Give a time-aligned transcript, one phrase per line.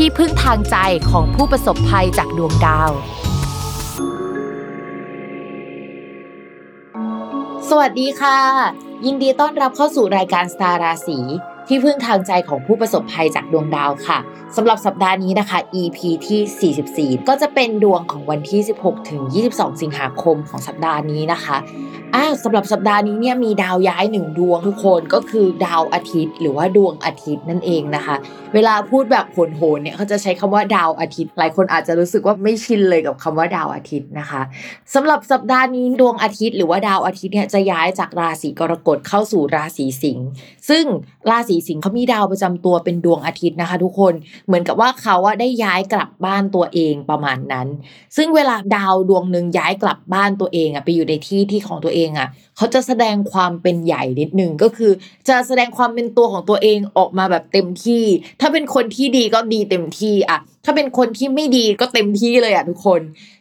[0.00, 0.76] ที่พึ่งทางใจ
[1.10, 2.90] ของผู้ประสบภัยจากดวงดาว
[7.68, 8.38] สวัสดีค่ะ
[9.06, 11.18] ยินดีต้อนรับเข้าสู่รายการสตาราศี
[11.68, 14.18] ที่พึ่งทางใจของผู้ประสบภัยจากดวงดาวค่ะ
[14.56, 19.20] สำหรับสัปดาห์นี้นะคะ EP ที่ 44 ก็จะเป็นดวงของวันที่ 16 ถึง
[19.52, 21.56] 22 สิงหาคมของสัปดาห์นี้นะคะ
[22.14, 28.16] อ่าสำหรับสัปดาห์นี้เนี่ยมีดาวย้ายหนึ่งดวงทุกคนก็คือดาวอาทิตย์ หรือว่าดวงอาทิตย์นั่นเองนะคะ
[28.54, 34.42] เวลาพูดแบบโหนๆเนี่ยเขาจะใช้คำว่าดาวอาทิตย์ หลายคนอาจจะรู้สึกว่าไม่ชินเลยกับคำว่าดาวอาทิตย์นะคะ
[34.94, 40.26] สำหรับสัปดาห์นี้ดวงอาทิตย์ หรือว่าดาวอาทิตย์เนี่ยจะย้ายจากราศีกรกฎเข้าสู่ราศีสิงห์
[40.68, 40.84] ซึ่ง
[41.30, 44.14] ราศีสิงห์เขามีดาวประจำตัวเป็นดวงอาทิตย์นะคะ ทุกคน
[44.46, 47.68] เหมือนกับว่าเขาอะได้ย้ายกลับบ้านตัวเองประมาณนั้น
[48.16, 54.92] ซึ่งเวลาดาวดวงหนึ่งย้ายกลับบ้านตัวเองอะไปอยู่ในที่ที่ของตัวเองอะเขาจะแสดงความเป็นใหญ่นิดนึงก็คือ
[55.28, 58.04] จะแสดงความเป็นตัวของตัวเองออกมาแบบเต็มที่
[58.40, 63.00] ถ้าเป็นคนที่ดีก็ดีเต็มที่อะถ้าเป็นคนที่ไม่ดีก็เต็มที่เลยอะทุกคน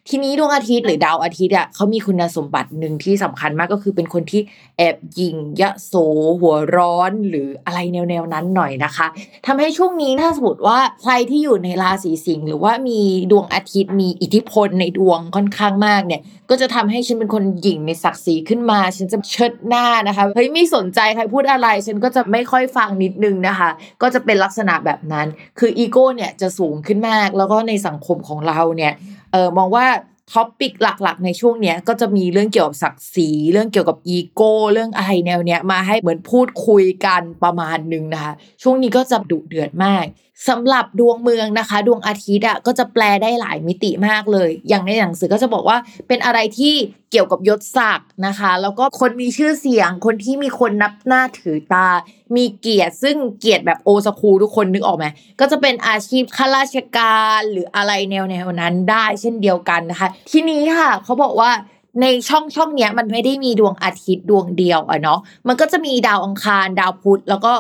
[0.10, 4.42] ทีนี้ดวงอาทิตย์หรือดาวอาทิตย์อะเขามีคุณสมบัติหนึ่งที่สำคัญมากก็คือเป็นคนที่
[4.78, 5.94] แอบยิงยะโส
[6.40, 9.08] หัวร้อนหรืออะไรแนวๆนั้นหน่อยนะคะ
[9.46, 13.00] ทำให้ช่วงนี้ถ้าสมมติว่าใครที่อยู่ในราศีสิงห์หรือว่ามี
[13.32, 23.70] ดวงอาทิตย์มีอิทธิพลในดวงค่อนข้างมากเนี่ย ก็จะทำให้ฉันเป็นคนหยิ่งในศักดิ์ศรีขึ้นมาฉันจะเชิดหน้านะคะเฮ้ยไม่สนใจใครพูดอะไร ฉันก็จะไม่ค่อยฟังนิดนึงนะคะ
[24.02, 25.28] ก็จะเป็นลักษณะแบบนั้น
[25.60, 28.94] คืออีโก้เนี่ยจะสูงขึ้นมาก แล้วก็ในสังคมของเราเนี่ย
[29.32, 29.86] เออมองว่า
[30.32, 40.06] topic หลักๆ ในช่วงเนี้ยก็จะมีเรื่องเกี่ยวกับศักดิ์ศรีเรื่องเกี่ยวกับอีโก้เรื่องอะไรแนวเนี้ยมาให้เหมือนพูดคุยกันประมาณนึงนะคะ ช่วงนี้ก็จะดุเดือดมาก
[40.50, 45.78] สำหรับดวงเมืองนะคะ ดวงอาทิตย์อะก็จะแปลได้หลายมิติมากเลย อย่างในหนังสือก็จะบอกว่า
[46.08, 46.74] เป็นอะไรที่
[47.12, 51.88] เกี่ยวกับยศศักดิ์นะคะ แล้วก็คนมีชื่อเสียง คนที่มีคนนับหน้าถือตา
[52.36, 55.06] มีเกียรติซึ่งเกียรติแบบโอสคูทุกคนนึกออกไหม
[55.40, 61.52] ก็จะเป็นอาชีพข้าราชการหรืออะไรแนวแนวนั้นได้เช่นเดียวกันนะคะ ทีนี้ค่ะเขาบอกว่า
[62.02, 67.54] ในช่องช่องเนี้ยมันไม่ได้มีดวงอาทิตย์ดวงเดียวอะเนาะมันก็จะมีดาวอังคารดาวพุธแล้วก็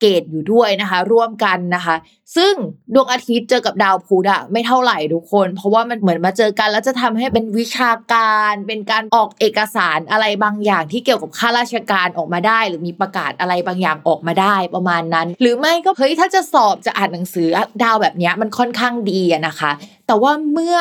[0.00, 1.96] เกตอยู่ด้วยนะคะ ร่วมกันนะคะ
[2.36, 2.54] ซึ่ง
[2.94, 17.48] ดวงอาทิตย์เจอกับดาวพุธอะไม่เท่าไหร่ทุกคน เพราะว่ามันเหมือนมาเจอกัน แล้วจะทำให้เป็นวิชาการ เป็นการออกเอกสารอะไรบางอย่างที่เกี่ยวกับข้าราชการออกมาได้ หรือมีประกาศอะไรบางอย่างออกมาได้ประมาณนั้น หรือไม่ก็เฮ้ยถ้าจะสอบจะอ่านหนังสือ
[17.82, 19.70] ดาวแบบนี้มันค่อนข้างดีอะนะคะ
[20.06, 20.76] แต่ว่าเมื่อ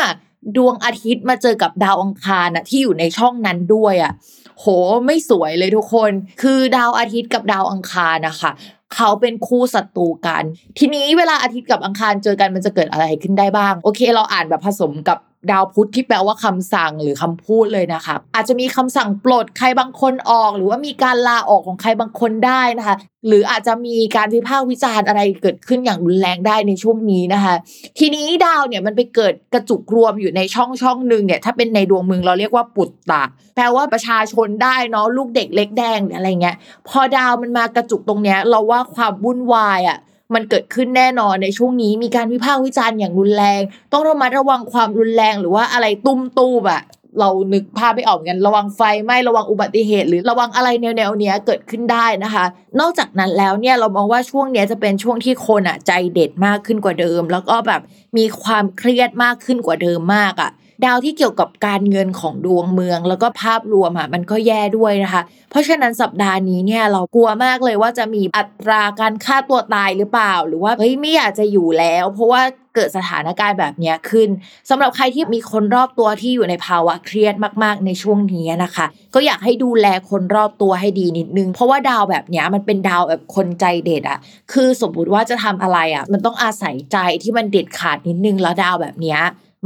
[0.58, 4.14] ดวงอาทิตย์มาเจอกับดาวอังคารนะที่อยู่ในช่องนั้นด้วยอะ่ะ
[4.60, 4.66] โห
[5.06, 8.52] ไม่สวยเลยทุกคน คือดาวอาทิตย์กับดาวอังคารนะคะ
[8.96, 10.44] เขาเป็นคู่ศัตรูกัน
[10.80, 15.18] ทีนี้เวลาอาทิตย์กับอังคารเจอกันมันจะเกิดอะไรขึ้นได้บ้าง โอเค เราอ่านแบบผสมกับ
[15.52, 22.96] ดาวพุธที่แปลว่าคำสั่งหรือคำพูดเลยนะคะอาจจะมีคำสั่งปลดใครบางคนออก หรือว่ามีการลาออกของใครบางคนได้นะคะ
[23.28, 27.56] หรืออาจจะมีการวิพากษ์วิจารณ์อะไรเกิดขึ้นอย่างรุนแรงได้ในช่วงนี้นะคะ
[28.00, 33.24] ทีนี้ดาวเนี่ยมันไปเกิดกระจุกรวมอยู่ในช่องช่องหนึ่งเนี่ยถ้าเป็นในดวงเมืองเราเรียกว่าปุตตะ
[33.56, 36.56] แปลว่าประชาชนได้เนาะลูกเด็กเล็กแดงอะไรเงี้ย
[36.88, 39.98] พอดาวมันมากระจุกตรงเนี้ยเราว่าความวุ่นวายอะ
[40.36, 43.62] มันเกิดขึ้นแน่นอนในช่วงนี้มีการวิพากษ์วิจารณ์อย่างรุนแรง
[43.92, 46.84] ต้องระมัดระวังความรุนแรงหรือว่าอะไรตุ้มตู้แบบ
[47.20, 52.46] เรานึกภาพไม่ออกกันระวังไฟไหม้ระวังอุบัติเหตุ หรือระวังอะไรแนวๆเนี้ยเกิดขึ้นได้นะคะ
[52.80, 57.82] นอกจากนั้นแล้วเนี่ยเรามองว่าช่วงเนี้ยจะเป็นช่วงที่คนอะใจเด็ดมากขึ้นกว่าเดิม แล้วก็แบบ
[58.18, 60.52] มีความเครียดมากขึ้นกว่าเดิมมากอะ
[60.86, 65.22] ดาวที่เกี่ยวกับการเงินของดวงเมือง แล้วก็ภาพรวมอะมันก็แย่ด้วยนะคะ
[65.52, 72.42] เพราะฉะนั้นสัปดาห์นี้เนี่ยเรากลัวมากเลยว่าจะมีอัตราการฆ่าตัวตายหรือเปล่า หรือว่าเฮ้ยไม่อยากจะอยู่แล้ว เพราะว่า
[72.76, 74.30] เกิดสถานการณ์แบบนี้ขึ้น
[74.70, 78.86] สำหรับใครที่มีคนรอบตัวที่อยู่ในภาวะเครียดมากๆในช่วงนี้นะคะ
[79.16, 84.20] ก็อยากให้ดูแลคนรอบตัวให้ดีนิดนึง เพราะว่าดาวแบบนี้มันเป็นดาวแบบคนใจเด็ดอะ
[84.54, 89.18] คือสมมติว่าจะทำอะไรอะมันต้องอาศัยใจที่มันเด็ดขาดนิดนึงแล้วดาวแบบนี้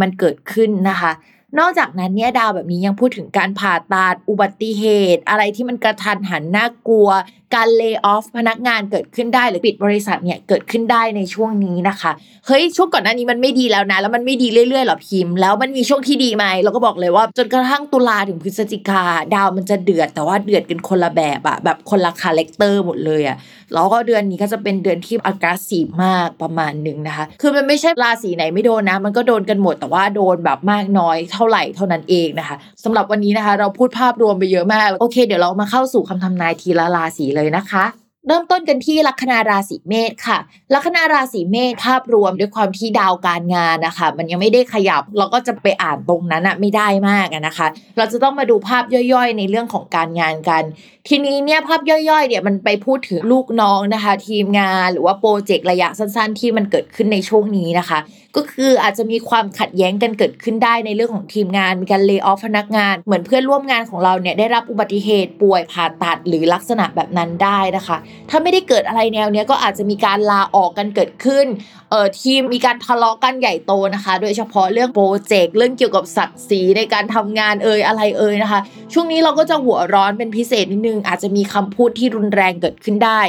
[0.01, 1.11] มันเกิดขึ้นนะคะ
[1.59, 4.83] นอกจากนั้นเนี่ยดาวแบบนี้ยังพูดถึงการผ่าตัดอุบัติเห
[5.15, 7.09] ตุ อะไรที่มันกระทันหันน่ากลัว
[7.55, 12.11] การ lay off พนักงานเกิดขึ้นได้หรือปิดบริษัทเนี่ยเกิดขึ้นได้ในช่วงนี้นะคะ
[12.47, 19.03] เฮ้ยช่วงก่อนหน้านี้มันไม่ดีแล้วนะ แล้วมันไม่ดีเรื่อยๆหรอพิมพ์แล้วมันมีช่วงที่ดีไหมเราก็บอกเลยว่าจนกระทั่งตุลาถึงพฤศจิกา
[19.35, 23.37] ดาวมันจะเดือดแต่ว่าเดือดกันคนละแบบอะแบบคนละ character หมดเลยอะ
[23.73, 37.85] แล้วก็เดือนนี้ก็จะเป็นเดือนที่อากาศสีมากประมาณหนึ่งนะคะ คือมันไม่ใช่ราศีไหนไม่โดนนะ มันก็โดนกันหมดแต่ว่าโดนแบบมากน้อยเท่าไหร่เท่านั้นเองนะคะสำหรับวันนี้นะคะ เราพูดภาพรวมไปเยอะมาก โอเค เดี๋ยวเรามาเข้าสู่คำทำนายทีละราศีเลยนะคะ
[38.27, 40.37] เริ่มต้นกันที่ลัคนาราศีเมษค่ะ
[40.73, 50.63] ลัคนาราศีเมษภาพรวมด้วยความที่ดาวการงานนะคะ มันยังไม่ได้ขยับ เราก็จะไปอ่านตรงนั้นอะไม่ได้มากนะคะ เราจะต้องมาดูภาพย่อยๆ ในเรื่องของการงานกัน
[51.07, 57.99] ทีนี้เนี่ยภาพย่อยๆเนี่ยมันไปพูดถึงลูกน้องนะคะ ทีมงานหรือว่าโปรเจกต์ระยะสั้นๆ ที่มันเกิดขึ้นในช่วงนี้นะคะ
[58.35, 67.97] ก็คืออาจจะมีความขัดแย้งกันเกิดขึ้นได้ในเรื่องของทีมงานมีการเลิกออฟพนักงาน เหมือนเพื่อนร่วมงานของเราเนี่ยได้รับอุบัติเหตุป่วยผ่าตัดหรือลักษณะแบบนั้นได้นะคะ
[68.29, 71.45] ถ้าไม่ได้เกิดอะไรแนวเนี้ยก็อาจจะมีการลาออกกันเกิดขึ้น
[71.89, 78.59] เอ่อทีมมีการทะเลาะกันใหญ่โตนะคะ โดยเฉพาะเรื่องโปรเจกต์เรื่องเกี่ยวกับศักดิ์ศรีในการทำงานเอ่ยอะไรเอ่ยนะคะ
[78.93, 83.21] ช่วงนี้เราก็จะหัวร้อนเป็นพิเศษนิดนึง อาจจะมีคำพูดที่รุนแรงเกิดขึ้นได้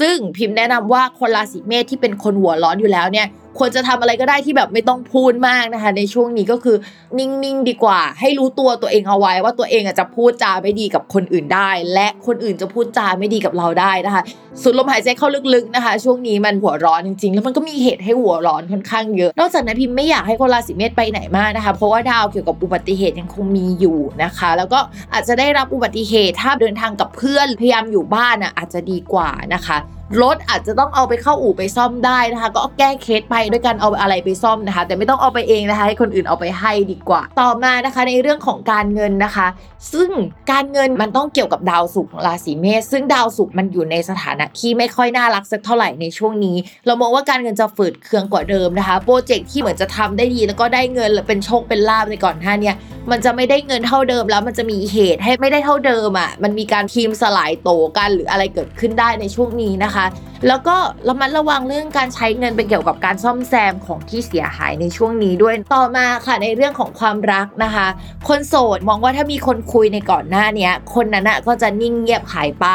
[0.00, 3.26] ซึ่งพิมพ์แนะนำว่าคนราศีเมษที่เป็นคนหัวร้อนอยู่แล้วเนี่ย
[3.58, 6.76] ควรจะทำอะไรก็ได้ที่แบบไม่ต้องพูดมากนะคะ ในช่วงนี้ก็คือ
[7.18, 14.22] นิ่งๆดีกว่า ให้รู้ตัวตัวเองเอาไว้ ว่าตัวเองจะพูดจาไม่ดีกับคนอื่นได้ และคนอื่นจะพูดจาไม่ดีกับเราได้นะคะ
[14.62, 24.80] สูดลมหายใจเข้าลึกๆนะคะ ช่วงนี้มันหัวร้อนจริงๆ แล้วมันก็มีเหตุให้หัวร้อนค่อนข้างเยอะ นอกจากนั้นพิมไม่อยากให้คนราศีเมษไปไหนมากนะคะ เพราะว่าดาวเกี่ยวกับอุบัติเหตุยังคงมีอยู่นะคะ แล้วก็
[25.12, 29.76] อาจจะได้รับอุบัติเหตุถ้าเดินทางกับเพื่อนพยายามอยู่บ้านอะอาจจะดีกว่านะคะ
[30.22, 39.46] รถอาจจะต้องเอาไปเข้าอู่ไปซ่อมได้นะคะ ก็แก้เคสไปด้วยการเอาอะไรไปซ่อมนะคะ แต่ไม่ต้องเอาไปเองนะคะให้คนอื่นเอาไปให้ดีกว่า ต่อมานะคะในเรื่องของการเงินนะคะ
[39.92, 40.10] ซึ่ง
[40.52, 46.56] การเงินมันต้องเกี่ยวกับดาวศุกร์ของราศีเมษซึ่งดาวศุกร์มันอยู่ในสถานะที่ไม่ค่อยน่ารักสักเท่าไหร่ในช่วงนี้
[46.86, 52.72] เรามองว่าการเงินจะฝืดเคืองกว่าเดิมนะคะโปรเจกต์ที่เหมือนจะทำได้ดีแล้วก็ได้เงินเป็นโชคเป็นลาบในก่อนหน้านี้
[53.10, 60.04] มันจะไม่ได้เงินเท่าเดิมแล้วมันจะมีเหตุให้ไม่ได้เท่าเดิมอะมันมีการทีมสลายโตกันหรืออะไรเกิดขึ้นได้ในช่วงนี้นะคะ
[60.48, 60.76] แล้วก็
[61.08, 67.86] ระมัดระวังเรื่องการใช้เงินเป็นเกี่ยวกับการซ่อมแซมของที่เสียหายในช่วงนี้ด้วยต่อมาค่ะในเรื่องของความรักนะคะ
[68.28, 72.66] คนโสดมองว่าถ้ามีคนคุยในก่อนหน้านี้คนนั้นก็จะนิ่งเงียบหายไป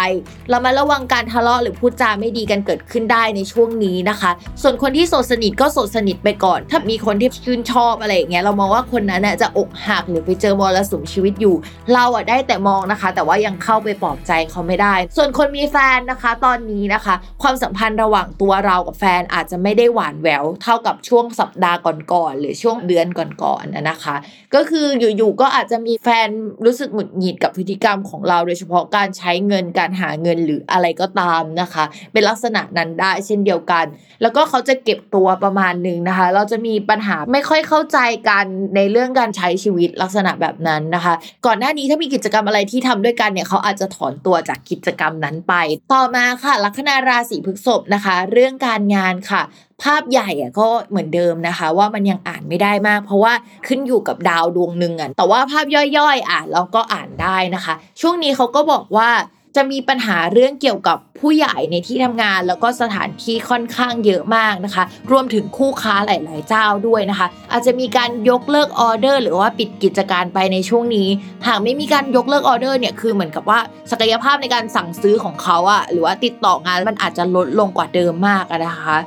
[0.49, 4.31] เรามาระวังการทะเลาะหรือพูดจาไม่ดีกันเกิดขึ้นได้ในช่วงนี้นะคะ
[4.61, 11.55] ส่วนคนที่โสดสนิทก็โสดสนิทไปก่อน ถ้ามีคนที่ชื่นชอบอะไรอย่างเงี้ยเรามองว่าคนนั้นจะอกหักหรือไปเจอมรสุมชีวิตอยู่
[11.93, 23.07] เราอะได้แต่มองนะคะ แต่ว่ายังเข้าไปปลอบใจเขาไม่ได้ ส่วนคนมีแฟนนะคะ ตอนนี้นะคะ ความสัมพันธ์ระหว่างตัวเรากับแฟนอาจจะไม่ได้หวานแหววเท่ากับช่วงสัปดาห์ก่อนๆหรือช่วงเดือน
[23.43, 24.15] ก่อนๆนะคะ
[24.55, 26.29] ก็คืออยู่ๆก็อาจจะมีแฟน
[26.65, 31.83] รู้สึกหงุดหงิดกับพฤติกรรมของเรา โดยเฉพาะการใช้เงินการหาเงินหรืออะไรก็ตามนะคะ
[32.13, 33.85] เป็นลักษณะนั้นได้เช่นเดียวกัน
[34.21, 38.45] แล้วก็เขาจะเก็บตัวประมาณหนึ่งนะคะ เราจะมีปัญหาไม่ค่อยเข้าใจกัน
[38.75, 41.13] ในเรื่องการใช้ชีวิตลักษณะแบบนั้นนะคะ
[41.45, 45.53] ก่อนหน้านี้ถ้ามีกิจกรรมอะไรที่ทำด้วยกันเนี่ยเขาอาจจะถอนตัวจากกิจกรรมนั้นไป
[45.93, 49.41] ต่อมาค่ะลัคนาราศีพฤษภนะคะ เรื่องการงานค่ะ
[49.83, 53.33] ภาพใหญ่อะก็เหมือนเดิมนะคะ ว่ามันยังอ่านไม่ได้มาก เพราะว่า
[53.67, 55.65] ขึ้นอยู่กับดาวดวงหนึ่งอะแต่ว่าภาพ
[55.97, 59.09] ย่อยๆอ่านเราก็อ่านได้นะคะ ช่วงนี้เขาก็บอกว่า
[59.55, 71.07] จะมีปัญหาเรื่องเกี่ยวกับผู้ใหญ่ในที่ทำงาน แล้วก็สถานที่ค่อนข้างเยอะมากนะคะ รวมถึงคู่ค้าหลาย ๆ เจ้าด้วยนะคะ อาจจะมีการยกเลิกออเดอร์ หรือว่าปิดกิจการไปในช่วงนี้
[71.47, 73.59] หากไม่มีการยกเลิกออเดอร์เนี่ยคือเหมือนกับว่า
[73.91, 78.97] ศักยภาพในการสั่งซื้อของเขาอะหรือว่าติดต่องานมันอาจจะลดลงกว่าเดิมมากนะคะ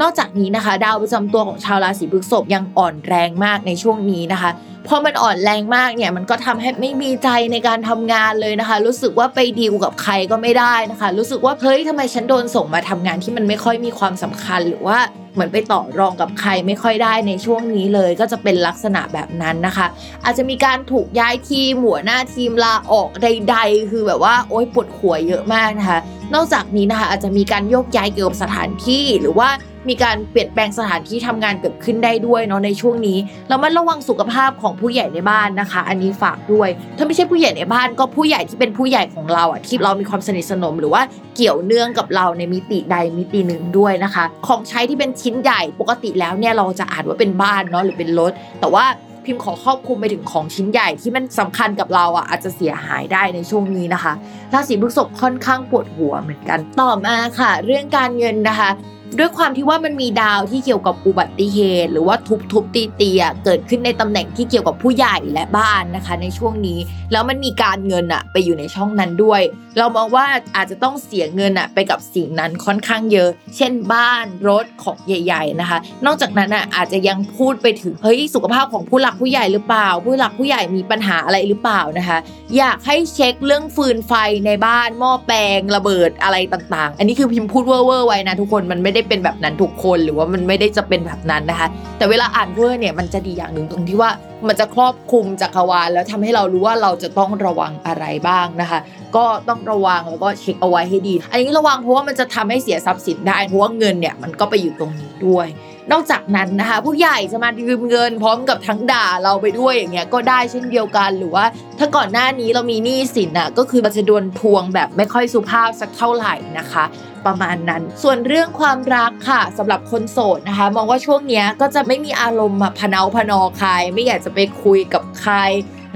[0.00, 4.50] นอกจากนี้นะคะ ดาวประจำตัวของชาวราศีพฤษภยังอ่อนแรงมากในช่วงนี้นะคะ
[4.88, 14.98] พอมันอ่อนแรงมากเนี่ยมันก็ทำให้ไม่มีใจในการทำงานเลยนะคะ รู้สึกว่าไปดีลกับใครก็ไม่ได้นะคะ รู้สึกว่าเฮ้ยทำไมฉันโดนส่งมาทำงานที่มันไม่ค่อยมีความสำคัญหรือว่า
[15.34, 19.86] เหมือนไปต่อรองกับใครไม่ค่อยได้ในช่วงนี้เลย ก็จะเป็นลักษณะแบบนั้นนะคะ
[20.24, 26.00] อาจจะมีการถูกย้ายทีมหัวหน้าทีมลาออกใด ๆ คือแบบว่าโอ๊ยปวดหัวเยอะมากนะคะ
[26.34, 29.48] นอกจากนี้นะคะอาจจะมีการโยกย้ายเกี่ยวกับสถานที่หรือว่า
[29.88, 33.18] มีการเปลี่ยนแปลงสถานที่ทำงานเกิดขึ้นได้ด้วยเนาะในช่วงนี้
[33.48, 41.02] เรามาระวังสุขภาพของผู้ใหญ่ในบ้านนะคะ อันนี้ฝากด้วย ถ้าไม่ใช่ผู้ใหญ่ในบ้านก็ผู้ใหญ่ที่เป็นผู้ใหญ่ของเราอะที่เรามีความสนิทสนม หรือว่า
[41.36, 48.86] เกี่ยวเนื่องกับเราในมิติใดมิติหนึ่งด้วยนะคะ ของใช้ที่เป็นชิ้นใหญ่ปกติแล้วเนี่ยเราจะอ่านว่าเป็นบ้านเนาะหรือเป็นรถ แต่ว่า
[49.24, 54.12] พิมพ์ขอครอบคลุมไปถึงของชิ้นใหญ่ที่มันสำคัญกับเราอะอาจจะเสียหายได้ในช่วงนี้นะคะ
[54.52, 58.70] ราศีพฤษภค่อนข้างปวดหัวเหมือนกันต่อมาค่ะ เรื่องการเงินนะคะ
[59.18, 63.10] ด้วยความที่ว่ามันมีดาวที่เกี่ยวกับอุบัติเหตุ หรือว่าทุบทุบตีตี
[63.44, 66.78] เกิดขึ้นในตำแหน่งที่เกี่ยวกับผู้ใหญ่และบ้านนะคะ ในช่วงนี้
[67.12, 69.40] แล้วมันมีการเงินอะไปอยู่ในช่องนั้นด้วย
[69.78, 70.26] เรามองว่า
[70.56, 82.18] อาจจะต้องเสียเงินอะไปกับสิ่งนั้นค่อนข้างเยอะ เช่นบ้านรถของใหญ่ ๆนะคะ นอกจากนั้นอะอาจจะยังพูดไปถึงเฮ้ยสุขภาพของผู้หลักผู้ใหญ่หรือเปล่า ผู้หลักผู้ใหญ่มีปัญหาอะไรหรือเปล่านะคะ
[82.56, 84.12] อยากให้เช็คเรื่องฟืนไฟ
[84.46, 94.10] ในบ้านหม้อแปลงระเบิดอะไรต่างๆ อันนี้คือพิมพ์พูดเว่อร์ไว้นะทุกคนมันไม่ได้เป็นแบบนั้นทุกคนหรือว่ามันไม่ได้จะเป็นแบบนั้นนะคะ แต่เวลาอ่านเวอร์เนี่ยมันจะดีอย่างหนึ่งตรงที่ว่า
[94.48, 98.80] มันจะครอบคลุมจักรวาลแล้วทำให้เรารู้ว่าเราจะต้องระวังอะไรบ้างนะคะ
[99.16, 105.48] ก็ต้องระวังแล้วก็เช็คเอาไว้ให้ดี อันนี้ระวังเพราะว่ามันจะทำให้เสียทรัพย์สินได้เพราะว่าเงินเนี่ยมันก็ไปอยู่ตรงนี้ด้วย
[105.92, 111.44] นอกจากนั้นนะคะ ผู้ใหญ่จะมายืมเงินพร้อมกับทั้งด่าเราไปด้วยอย่างเงี้ยก็ได้เช่นเดียวกันหรือว่า
[111.78, 116.84] ถ้าก่อนหน้านี้เรามีหนี้สินอะก็คือมันจะโดนทวงแบบไม่ค่อยสุภาพสักเท่าไหร่นะคะ
[117.26, 125.34] ประมาณนั้น ส่วนเรื่องความรักค่ะสำหรับคนโสดนะคะ มองว่าช่วงนี้ก็จะไม่มีอารมณ์พะเนาพะนอใคร ไม่อยากจะไปคุยกับใคร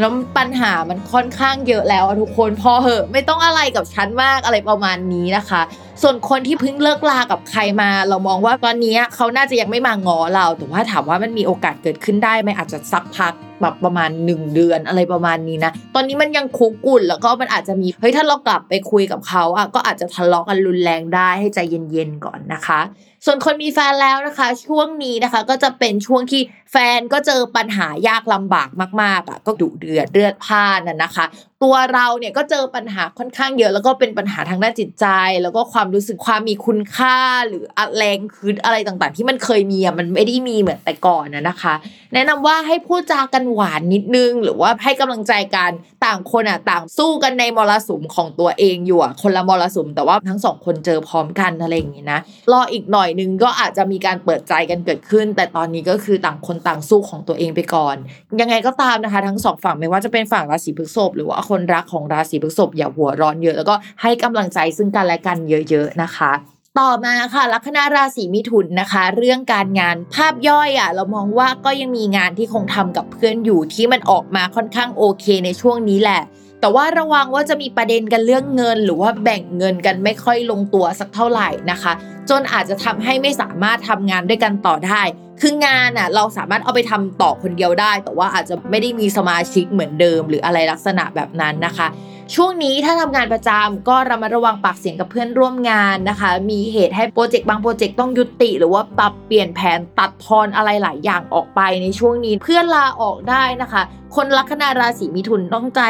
[0.01, 5.63] แล้วปัญหามันค่อนข้างเยอะแล้วทุกคนพอเหอะไม่ต้องอะไรกับฉันมากอะไรประมาณนี้นะคะ
[6.03, 13.33] ส่วนคนที่เพิ่งเลิกลากับใครมา เรามองว่าตอนนี้เขาน่าจะยังไม่มางอเรา แต่ว่าถามว่ามันมีโอกาสเกิดขึ้นได้ไหมอาจจะสักพัก
[13.65, 22.81] แบบประมาณ 1 เดือนอะไรประมาณนี้นะ ตอนนี้มันยังคุกุ่นแล้วก็มันอาจจะมีเฮ้ยถ้าเรากลับไปคุยกับเขาอะก็อาจจะทะเลาะกันรุนแรงได้ให้ใจเย็นๆก่อนนะคะ
[23.27, 28.69] ส่วนคนมีแฟนแล้วนะคะ ช่วงนี้นะคะ ก็จะเป็นช่วงที่แฟนก็เจอปัญหายากลำบาก
[29.03, 31.25] มากๆอะก็ดุเดือดเลือดพ่านน่ะนะคะ
[31.63, 35.07] ตัวเราเนี่ยก็เจอปัญหาค่อนข้างเยอะ แล้วก็เป็นปัญหาทางด้านจิตใจ
[35.43, 37.65] แล้วก็ความรู้สึกความมีคุณค่าหรือ
[37.97, 41.75] แรงคืนอะไรต่างๆ ที่มันเคยมีอะมันไม่ได้มีเหมือนแต่ก่อนนะนะคะ
[42.15, 45.71] แนะนำว่าให้พูดจากันหวานนิดนึง หรือว่าให้กำลังใจกัน
[46.05, 52.21] ต่างคนอะต่างสู้กันในมรสุมของตัวเองอยู่คนละมรสุม แต่ว่าทั้งสองคนเจอพร้อมกันอะไรอย่างงี้นะ
[52.53, 57.97] รออีกหน่อยหนึ่งก็อาจจะมีการเปิดใจกันเกิดขึ้น แต่ตอนนี้ก็คือต่างคนต่างสู้ของตัวเองไปก่อน
[58.41, 65.39] ยังไงก็ตามนะคะ ทั้งสองฝั่งไม่ว่าจะเป็นฝั่งราศีพฤษภหรือว่าคนรักของราศีพฤษภอย่าหัวร้อนเยอะ แล้วก็ให้กำลังใจซึ่งกันและกัน
[65.71, 66.33] เยอะ ๆ นะคะ
[66.81, 76.23] ต่อมาค่ะลัคนาราศีมิถุนนะคะ เรื่องการงานภาพย่อยอะเรามองว่าก็ยังมีงานที่คงทำกับเพื่อนอยู่ที่มันออกมาค่อนข้างโอเคในช่วงนี้แหละ
[76.65, 81.93] แต่ว่าระวังว่าจะมีประเด็นกันเรื่องเงิน หรือว่าแบ่งเงินกันไม่ค่อยลงตัวสักเท่าไหร่นะคะ
[82.31, 85.03] จนอาจจะทำให้ไม่สามารถทำงานด้วยกันต่อได้
[85.41, 91.87] คืองานอะเราสามารถเอาไปทำต่อคนเดียวได้ แต่ว่าอาจจะไม่ได้มีสมาชิกเหมือนเดิม หรืออะไรลักษณะแบบนั้นนะคะ
[92.35, 103.83] ช่วงนี้ถ้าทำงานประจำก็ระมัดระวังปากเสียงกับเพื่อนร่วมงานนะคะ มีเหตุให้โปรเจกต์บางโปรเจกต์ต้องยุติ หรือว่าปรับเปลี่ยนแผนตัดทอนอะไรหลายอย่างออกไปในช่วงนี้เพื่อนลาออกได้นะคะ
[104.15, 105.81] คนลัคนาราศีมิถุนต้องใจ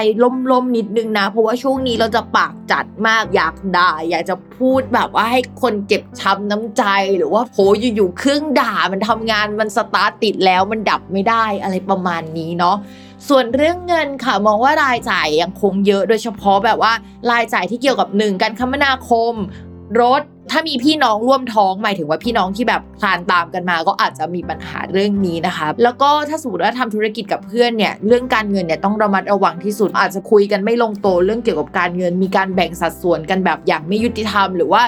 [0.50, 6.84] ล่มๆนิดนึงนะ เพราะว่าช่วงนี้เราจะปากจัดมากอยากด่า อยากจะพูดแบบว่าให้คนเจ็บช้ำน้ำใจ
[7.18, 7.58] หรือว่าโห
[7.94, 12.76] อยู่ๆเครื่องด่ามันทำงานมันสตาร์ทติดแล้วมันดับไม่ได้อะไรประมาณนี้เนาะ
[13.28, 16.92] ส่วนเรื่องเงินค่ะมองว่ารายจ่ายยังคงเยอะโดยเฉพาะแบบว่า
[17.30, 19.34] รายจ่ายที่เกี่ยวกับหนึ่งการคมนาคม
[20.00, 34.82] รถถ้ามีพี่น้องร่วมท้องหมายถึงว่าพี่น้องที่แบบคลานตามกันมาก็อาจจะมีปัญหาเรื่องนี้นะคะแล้วก็ถ้าสมมติว่าทำธุรกิจกับเพื่อนเนี่ยเรื่องการเงินเนี่ยต้องระมัดระวังที่สุด อาจจะคุยกันไม่ลงตัวเรื่องเกี่ยวกับการเงิน มีการแบ่งสัดส่วนกันแบบอย่างไม่ยุติธรรมหรือว่า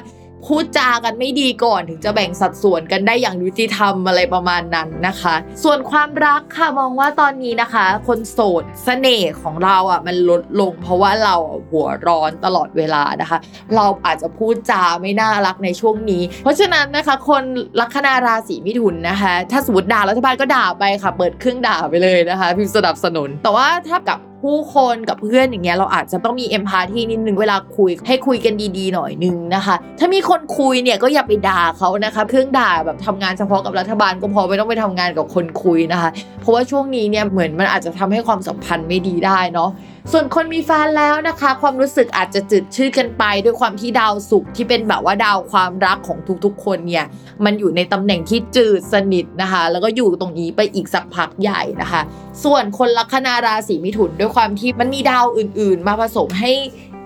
[0.45, 13.39] พูดจากันไม่ดีก่อนถึงจะแบ่งสัดส่วนกันได้อย่างยุติธรรมอะไรประมาณนั้นนะคะ ส่วนความรักค่ะมองว่าตอนนี้นะคะ คนโสดเสน่ห์ของเราอะมันลดลง เพราะว่าเราอะหัวร้อนตลอดเวลานะคะ
[13.77, 17.43] เราอาจจะพูดจาไม่น่ารักในช่วงนี้ เพราะฉะนั้นนะคะ คน
[17.81, 39.71] ลัคนาราศีมิถุนนะคะ ถ้าสมมติด่ารัฐบาลก็ด่าไปค่ะ เปิดเครื่องด่าไปเลยนะคะ พิมพ์สนับสนุน แต่ว่าถ้ากับผู้คนกับเพื่อนอย่างเงี้ยเราอาจจะต้องมีเอมพาทีนิดนึงเวลาคุย ให้คุยกันดีๆหน่อยนึงนะคะ ถ้ามีคนคุยเนี่ยก็อย่าไปด่าเขานะคะเครื่องด่าแบบทำงานเฉพาะกับรัฐบาลก็พอไม่ต้องไปทำงานกับคนคุยนะคะ เพราะว่าช่วงนี้เนี่ยเหมือนมันอาจจะทำให้ความสัมพันธ์ไม่ดีได้เนาะ
[40.13, 47.05] ส่วนคนมีแฟนแล้วนะคะ ความรู้สึกอาจจะจืดชืดกันไป ด้วยความที่ดาวศุกร์ที่เป็นแบบว่าดาวความรักของทุกๆ คนเนี่ย
[47.45, 52.03] มันอยู่ในตำแหน่งที่จืดสนิทนะคะ แล้วก็อยู่ตรงนี้ไปอีกสักพักใหญ่นะคะ
[52.45, 56.53] ส่วนคนลัคนาราศีมิถุนด้วยความที่มันมีดาวอื่น ๆ มาผสมให้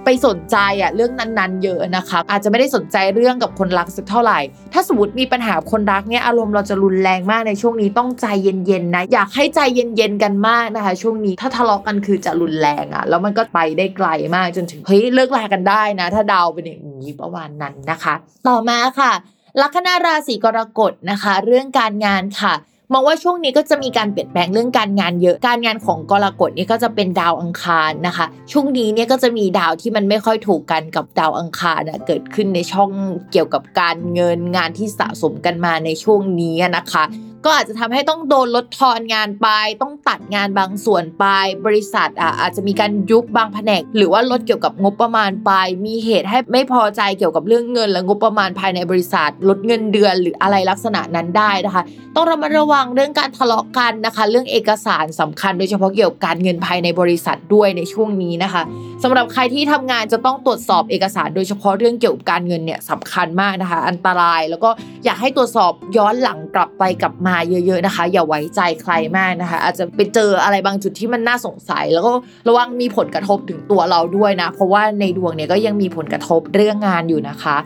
[0.05, 4.39] ไปสนใจอะเรื่องนั้นๆ เยอะนะคะ อาจจะไม่ได้สนใจเรื่องกับคนรักสักเท่าไหร่
[4.73, 18.15] ถ้าสมมติมีปัญหาคนรักเนี่ยอารมณ์เราจะรุนแรงมากในช่วงนี้ต้องใจเย็นๆนะอยากให้ใจเย็นๆกันมากนะคะ ช่วงนี้ถ้าทะเลาะกันคือจะรุนแรงอะแล้วมันก็ไปได้ไกลมากจนถึงเฮ้ยเลิกลากันได้นะ ถ้าดาวเป็นอย่างนี้ประมาณนั้นนะคะ
[18.49, 19.13] ต่อมาค่ะ
[19.61, 22.55] ลัคนาราศีกรกฎนะคะ เรื่องการงานค่ะ
[22.93, 32.91] มองว่าช่วงนี้ก็จะมีการเปลี่ยนแปลงเรื่องการงานเยอะ การงานของกรกฎนี่ก็จะเป็นดาวอังคารนะคะ ช่วงนี้เนี่ยก็จะมีดาวที่มันไม่ค่อยถูกกันกับดาวอังคารนะเกิดขึ้นในช่อง
[33.33, 37.05] เกี่ยวกับการเงินงานที่สะสมกันมาในช่วงนี้นะคะ
[37.45, 39.49] ก็อาจจะทำให้ต้องโดนลดทอนงานไป
[39.83, 41.25] ต้องตัดงานบางส่วนไป
[41.67, 45.51] บริษัทอะอาจจะมีการยุบบางแผนก หรือว่าลดเกี่ยวกับงบประมาณไป
[45.87, 51.83] มีเหตุให้ไม่พอใจเกี่ยวกับเรื่องเงิน และงบประมาณภายในบริษัท ลดเงินเดือนหรืออะไรลักษณะนั้นได้นะคะ
[52.15, 58.63] ต้องระมัดระวังังเรื่องการทะเลาะกันนะคะ เรื่องเอกสารสำคัญโดยเฉพาะเกี่ยวกับการเงินภายในบริษัทด้วยในช่วงนี้นะคะ
[59.03, 64.71] สำหรับใครที่ทำงานจะต้องตรวจสอบเอกสาร โดยเฉพาะเรื่องเกี่ยวกับการเงินเนี่ยสำคัญมากนะคะ อันตรายแล้วก็
[65.05, 72.13] อยากให้ตรวจสอบย้อนหลังกลับไปกลับมาเยอะ ๆนะคะ อย่าไว้ใจใครมากนะคะ อาจจะไปเจออะไรบางจุดที่มันน่าสงสัย แล้วก็
[72.49, 77.57] ระวังมีผลกระทบถึงตัวเราด้วยนะ เพราะว่าในดวงเนี่ยก็ยังมีผลกระทบเรื่องงานอยู่นะคะ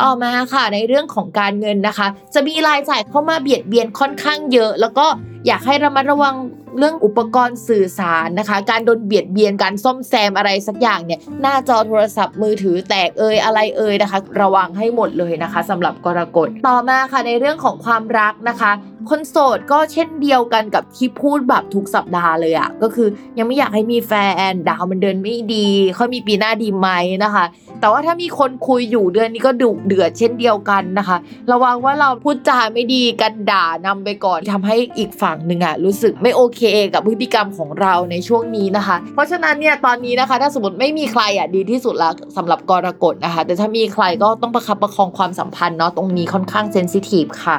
[0.00, 5.06] ต่อมาค่ะในเรื่องของการเงินนะคะ จะมีรายจ่ายเข้ามาเบียดเบียนค่อนข้างเยอะ แล้วก็
[5.46, 6.34] อยากให้ระมัดระวัง
[6.78, 18.72] เรื่องอุปกรณ์สื่อสารนะคะ การโดนเบียดเบียนการซ่อมแซมอะไรสักอย่างเนี่ยหน้าจอโทรศัพท์มือถือแตกเอยอะไรเอยนะคะ ระวังให้หมดเลยนะคะสำหรับกรกฎต่อมาค่ะในเรื่องของความรักนะคะ
[19.10, 23.08] คนโสดก็เช่นเดียวกันกับที่พูดแบบทุกสัปดาห์เลยอะก็คือ
[23.38, 24.12] ยังไม่อยากให้มีแฟ
[24.50, 25.68] นดาวมันเดินไม่ดี
[25.98, 26.88] ค่อยมีปีหน้าดีไหม
[27.24, 27.44] นะคะ
[27.80, 31.16] แต่ว่าถ้ามีคนคุยอยู่เดือนนี้ก็ดุเดือดเช่นเดียวกันนะคะ
[31.52, 36.62] ระวังว่าเราพูดจาไม่ดีกันด่านำไปก่อนทำให้อีกฝั่งหนึ่งอะรู้สึกไม่โอเค
[36.94, 47.56] กับพฤติกรรมของเราในช่วงนี้นะคะ เพราะฉะนั้นเนี่ยตอนนี้นะคะ ถ้าสมมติไม่มีใครอะดีที่สุดแล้วสำหรับกรกฎนะคะ แต่ถ้ามีใครก็ต้องประคับประคองความสัมพันธ์เนาะตรงนี้ค่อนข้าง sensitive ค่ะ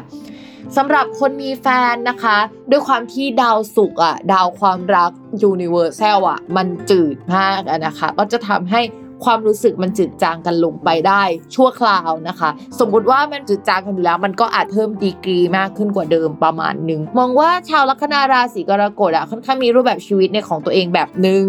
[0.78, 2.38] สำหรับคนมีแฟนนะคะ
[2.70, 5.12] ด้วยความที่ดาวศุกร์อะดาวความรัก
[5.44, 8.82] universal อะมันจืดมากนะคะ ก็จะทำให้
[9.24, 11.24] ความรู้สึกมันจืดจางกันลงไปได้
[11.56, 12.50] ชั่วคราวนะคะ
[12.80, 21.46] สมมุติว่ามันจืดจางกันอยู่แล้ว มันก็อาจเพิ่มดีกรีมากขึ้นกว่าเดิมประมาณหนึ่งมองว่าชาวลัคนาราศีกรกฎอะค่อนข้างมีรูปแบบชีวิตในของตัวเองแบบหนึ่ง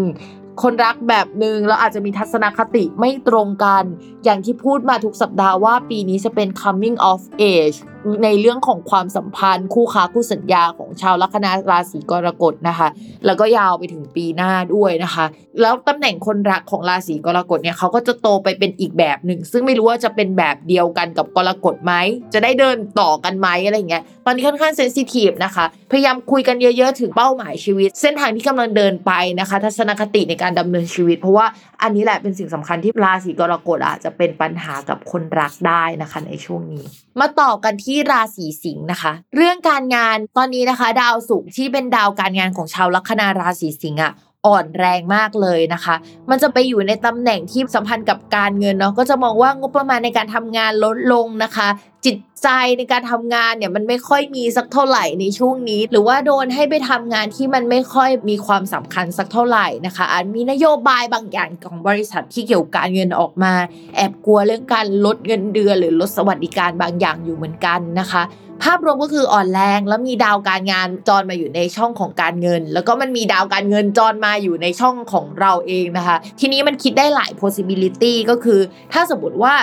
[0.61, 3.83] คนรักแบบหนึ่งแล้วอาจจะมีทัศนคติไม่ตรงกัน
[4.23, 7.21] อย่างที่พูดมาทุกสัปดาห์ว่าปีนี้จะเป็น coming of
[7.53, 7.77] age
[8.23, 12.87] ในเรื่องของความสัมพันธ์ คู่ค้าคู่สัญญาของชาวลัคนาราศีกรกฎนะคะ
[13.25, 15.25] แล้วก็ยาวไปถึงปีหน้าด้วยนะคะ
[15.61, 21.93] แล้วตำแหน่งคนรักของราศีกรกฎเนี่ยเขาก็จะโตไปเป็นอีกแบบหนึ่ง ซึ่งไม่รู้ว่าจะเป็นแบบเดียวกันกับกรกฎไหม
[22.33, 31.45] จะได้เดินต่อกันไหมอะไรเงี้ยตอนนี้ค่อนข้างเซนซิทีฟนะคะพยายามคุยกันเยอะ ๆ ถึงเป้าหมายชีวิต เส้นทางที่กำลังเดินไปนะคะ ทัศนคติในการดำเนินชีวิต เพราะว่า
[31.81, 36.85] อันนี้แหละเป็นสิ่งสำคัญที่ราศีกรกฎอาจจะเป็นปัญหากับคนรักได้นะคะในช่วงนี้
[37.19, 44.13] มาต่อกันที่ราศีสิงห์นะคะ เรื่องการงานตอนนี้นะคะ ดาวศุกร์ที่เป็นดาวการงานของชาวลัคนาราศีสิงห์อะ
[44.45, 45.95] อ่อนแรงมากเลยนะคะ
[46.29, 51.67] มันจะไปอยู่ในตำแหน่งที่สัมพันธ์กับการเงินเนาะ ก็จะมองว่างบประมาณในการทำงานลดลงนะคะ
[52.05, 63.53] จิตใจในการทำงานเนี่ยมันไม่ค่อยมีสักเท่าไหร่ในช่วงนี้ หรือว่าโดนให้ไปทำงานที่มันไม่ค่อยมีความสำคัญสักเท่าไหร่นะคะอาจมีนโยบายบางอย่างของบริษัทที่เกี่ยวกับการเงินออกมา
[63.95, 68.23] แอบกลัวเรื่องการลดเงินเดือน หรือลดสวัสดิการบางอย่างอยู่เหมือนกันนะคะ
[68.63, 78.59] ภาพรวมก็คืออ่อนแรงแล้วมีดาวการงานจรมาอยู่ในช่องของการเงิน แล้วก็มันมีดาวการเงินจรมาอยู่ในช่องของเราเองนะคะ ทีนี้มันคิดได้หลาย possibility ก็คือ
[78.93, 79.55] ถ้าสมมติว่า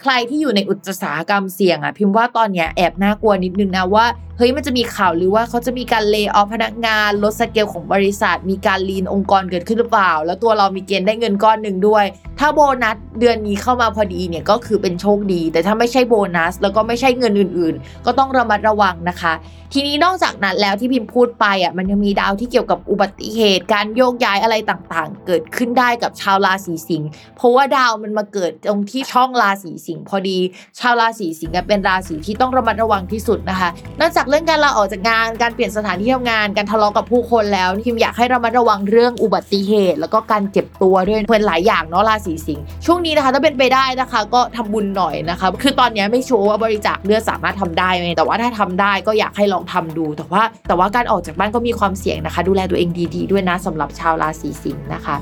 [0.00, 4.06] ใครที่อยู่ในอุตสาหกรรมเสี่ยงอะพิมพ์ว่าตอนเนี้ยแอบน่ากลัวนิดนึงนะว่า
[4.38, 12.04] เฮ้ยมันจะมีข่าวหรือว่าเขาจะมีการ lay off พนักงานลดสเกลของบริษัท มีการ lean องค์กรเกิดขึ้นหรือเปล่า แล้วตัวเรามีเกณฑ์ได้เงินก้อนหนึ่งด้วย
[12.38, 19.34] ถ้าโบนัสเดือนนี้เข้ามาพอดีเนี่ยก็คือเป็นโชคดี แต่ถ้าไม่ใช่โบนัส แล้วก็ไม่ใช่เงินอื่น ๆ ก็ต้องระมัดระวังนะคะ
[19.74, 30.38] ทีนี้นอกจากนั้นแล้วที่พิมพ์พูดไปอะมันยังมีดาวที่เกี่ยวกับอุบัติเหตุ การโยกย้ายอะไรต่างๆ เกิดขึ้นได้กับชาวราศีสิงห์เพราะว่าดาวมันมาเกิดตรงที่ช่องราศีสิงห์พอดี
[30.80, 33.68] ชาวราศีสิงห์เป็นราศีที่ต้องระมัดระวังที่สุดนะคะ
[34.00, 55.16] นอกจากเรื่องการลาออกจากงาน การเปลี่ยนสถานที่ทำงาน การทะเลาะกับผู้คนแล้วพิมอยากให้เรามาระวังเรื่องอุบัติเหตุ แล้วก็การเจ็บตัวด้วยเพื่อนหลายอย่างเนาะราศีสิงห์ช่วงนี้นะคะถ้าเป็นไปได้นะคะ ก็ทำบุญหน่อยนะคะ คือตอนนี้ไม่ชัวร์ว่าบริจาคเลือดสามารถทำได้ไหมแต่ว่าถ้าทำได้ก็อยากให้ลองทำดู แต่ว่าแต่ว่าการออกจากบ้านก็มีความเสี่ยงนะคะ ดูแลตัวเองดี ๆ ด้วยนะสำหรับชาวราศีสิงห์นะคะ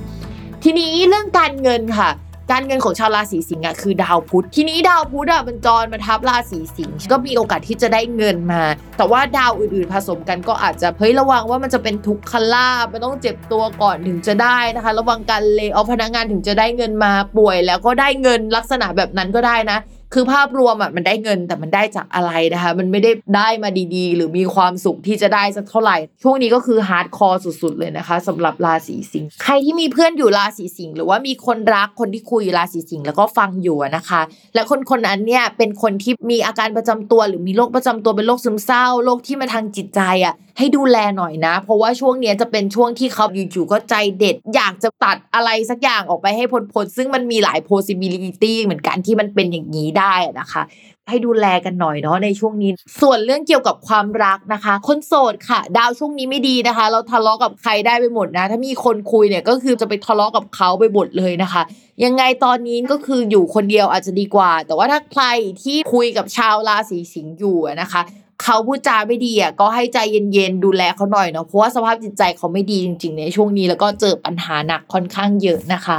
[0.65, 2.11] ทีนี้เรื่องการเงินค่ะ
[2.51, 8.63] การเงินของชาวราศีสิงห์อะคือดาวพุธทีนี้ดาวพุธอะมันจรมาทับราศีสิงห์ก็มีโอกาสที่จะได้เงินมา
[8.97, 19.79] แต่ว่าดาวอื่นๆผสมกันก็อาจจะเฮ้ยระวังว่ามันจะเป็นทุกขลาบมันต้องเจ็บตัวก่อนถึงจะได้นะคะ ระวังการเลอพนักงานถึงจะได้เงินมาป่วย แล้วก็ได้เงินลักษณะแบบนั้นก็ได้นะ
[20.15, 34.21] คือภาพรวมอะมันได้เงินแต่มันได้จากอะไรนะคะ มันไม่ได้ได้มาดีๆ หรือมีความสุขที่จะได้สักเท่าไหร่ ช่วงนี้ก็คือ hardcore สุดๆเลยนะคะสำหรับราศีสิงห์ใครที่มีเพื่อนอยู่ราศีสิงห์หรือว่ามีคนรักคนที่คุยราศีสิงห์แล้วก็ฟังอยู่นะคะ
[34.55, 50.63] และคนคนนั้นเนี่ยเป็นคนที่มีอาการประจำตัว หรือมีโรคประจำตัวเป็นโรคซึมเศร้าโรคที่มาทางจิตใจอะ ให้ดูแลหน่อยนะ เพราะว่าช่วงนี้จะเป็นช่วงที่เขาอยู่ๆก็ใจเด็ด อยากจะตัดอะไรสักอย่างออกไปให้พ้นๆซึ่งมันมีหลาย possibility เหมือนกันที่มันเป็นอย่างนี้ได้นะคะ
[51.09, 61.63] ให้ดูแลกันหน่อยเนาะในช่วงนี้ ส่วนเรื่องเกี่ยวกับความรักนะคะ คนโสดค่ะ ดาวช่วงนี้ไม่ดีนะคะ เราทะเลาะกับใครได้ไปหมดนะ ถ้ามีคนคุยเนี่ยก็คือจะไปทะเลาะกับเขาไปหมดเลยนะคะ
[62.05, 65.25] ยังไงตอนนี้ก็คืออยู่คนเดียวอาจจะดีกว่า แต่ว่าถ้าใคร
[65.63, 68.01] ที่คุยกับชาวราศีสิงห์อยู่นะคะ
[68.43, 75.99] เขาพูดจาไม่ดีอะก็ให้ใจเย็นๆดูแลเขาหน่อยเนาะเพราะว่าสภาพจิตใจเขาไม่ดีจริงๆในช่วงนี้แล้วก็เจอปัญหาหนักค่อนข้างเยอะนะคะ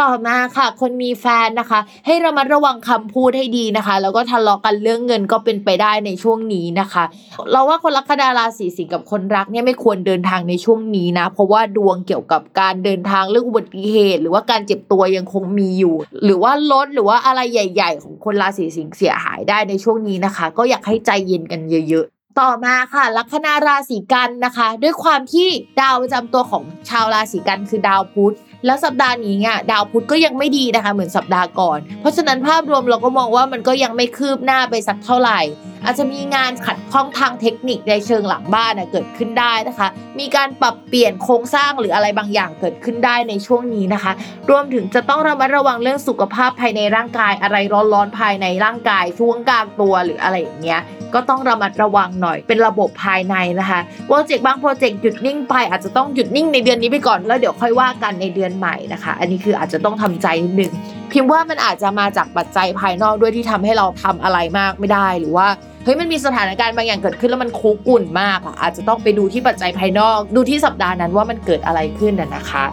[0.00, 7.04] ต่อมาค่ะ คนมีแฟนนะคะ ให้ระมัดระวังคำพูดให้ดีนะคะ แล้วก็ทะเลาะกันเรื่องเงินก็เป็นไปได้ในช่วงนี้นะคะ
[7.50, 25.48] เราว่าคนลัคนาราศีสิงห์กับคนรักเนี่ยไม่ควรเดินทางในช่วงนี้นะ เพราะว่าดวงเกี่ยวกับการเดินทางเรื่องอุบัติเหตุ หรือว่าการเจ็บตัวยังคงมีอยู่ หรือว่ารถหรือว่าอะไรใหญ่ ๆ ของคนราศีสิงห์เสียหายได้ในช่วงนี้นะคะ ก็อยากให้ใจเย็นกันเยอะๆต่อมาค่ะ ลัคนาราศีกันนะคะ ด้วยความที่
[25.80, 28.34] ดาวประจำตัวของชาวราศีกันคือดาวพุธ
[28.66, 35.40] แล้วสัปดาห์นี้เนี่ยดาวพุธก็ยังไม่ดีนะคะ เหมือนสัปดาห์ก่อน เพราะฉะนั้นภาพรวมเราก็มองว่ามันก็ยังไม่คืบหน้าไปสักเท่าไหร่
[35.84, 44.12] อาจจะมีงานขัดข้องทางเทคนิคในเชิงหลังบ้านเกิดขึ้นได้นะคะ มีการปรับเปลี่ยนโครงสร้างหรืออะไรบางอย่างเกิดขึ้นได้ในช่วงนี้นะคะ
[44.50, 50.80] รวมถึงจะต้องระมัดระวังเรื่องสุขภาพภายในร่างกายอะไรร้อนๆภายในร่างกายช่วงกลางตัวหรืออะไรอย่างเงี้ย
[51.14, 60.72] ก็ต้องระมัดระวังหน่อยเป็นระบบภายในนะคะโปรเจกต์บางโปรเจกต์หยุดนิ่งไป อาจจะต้องหยุดนิ่งในเดือนนี้ไปก่อนแล้วเดี๋ยวค่อยว่ากันในเดือนใหม่นะคะ อันนี้คืออาจจะต้องทำใจนิดนึง
[61.12, 65.48] พิมพ์ว่ามันอาจจะมาจากปัจจัยภายนอกด้วยที่ทำให้เราทำอะไรมากไม่ได้หรือว่า
[65.84, 72.64] เฮ้ยมันมีสถานการณ์บางอย่างเกิดขึ้นแล้วมันคุกกุ่นมากอะอาจจะต้องไปดูที่ปัจจัยภายนอก ดูที่สัปดาห์นั้นว่ามันเกิดอะไรขึ้นน่ะนะคะ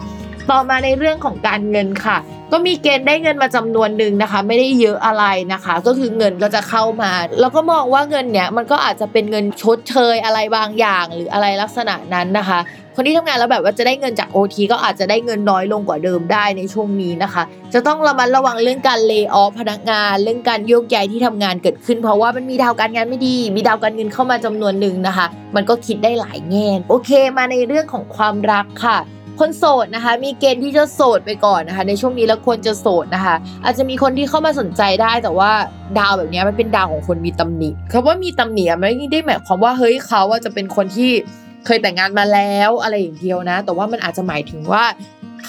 [0.50, 2.18] ต่อมาในเรื่องของการเงินค่ะ
[2.52, 12.58] ก็มีเกณฑ์ได้เงินมาจำนวนหนึ่งนะคะ ไม่ได้เยอะอะไรนะคะ ก็คือเงินก็จะเข้ามา แล้วก็มองว่าเงินเนี้ยมันก็อาจจะเป็นเงินชดเชยอะไรบางอย่างหรืออะไรลักษณะนั้นนะคะ
[12.96, 17.42] คนที่ทำงานแล้วแบบว่าจะได้เงินจาก OT ก็อาจจะได้เงินน้อยลงกว่าเดิมได้ในช่วงนี้นะคะ
[17.74, 28.98] จะต้องระมัดระวังเรื่องการเล y o อ f พนักงาน เรื่องการโยกย้ายที่ทำงานเกิดขึ้น เพราะว่ามันมีดาวการงานไม่ดี มีดาวการเงินเข้ามาจำนวนหนึ่งนะคะ มันก็คิดได้หลายแง่โอเค มาในเรื่องของความรักค่ะ
[29.40, 35.50] คนโสดนะคะ มีเกณฑ์ที่จะโสดไปก่อนนะคะ ในช่วงนี้แล้วควรจะโสดนะคะ อาจจะมีคนที่เข้ามาสนใจได้แต่ว่า
[35.98, 41.10] ดาวแบบนี้มันเป็นดาวของคนมีตำหนิคำว่ามีตำหนิไม่ได้หมายความว่าเฮ้ยเขาว่าจะเป็นคนที่
[41.66, 44.84] เคยแต่งงานมาแล้วอะไรอย่างเดียวนะ แต่ว่ามันอาจจะหมายถึงว่า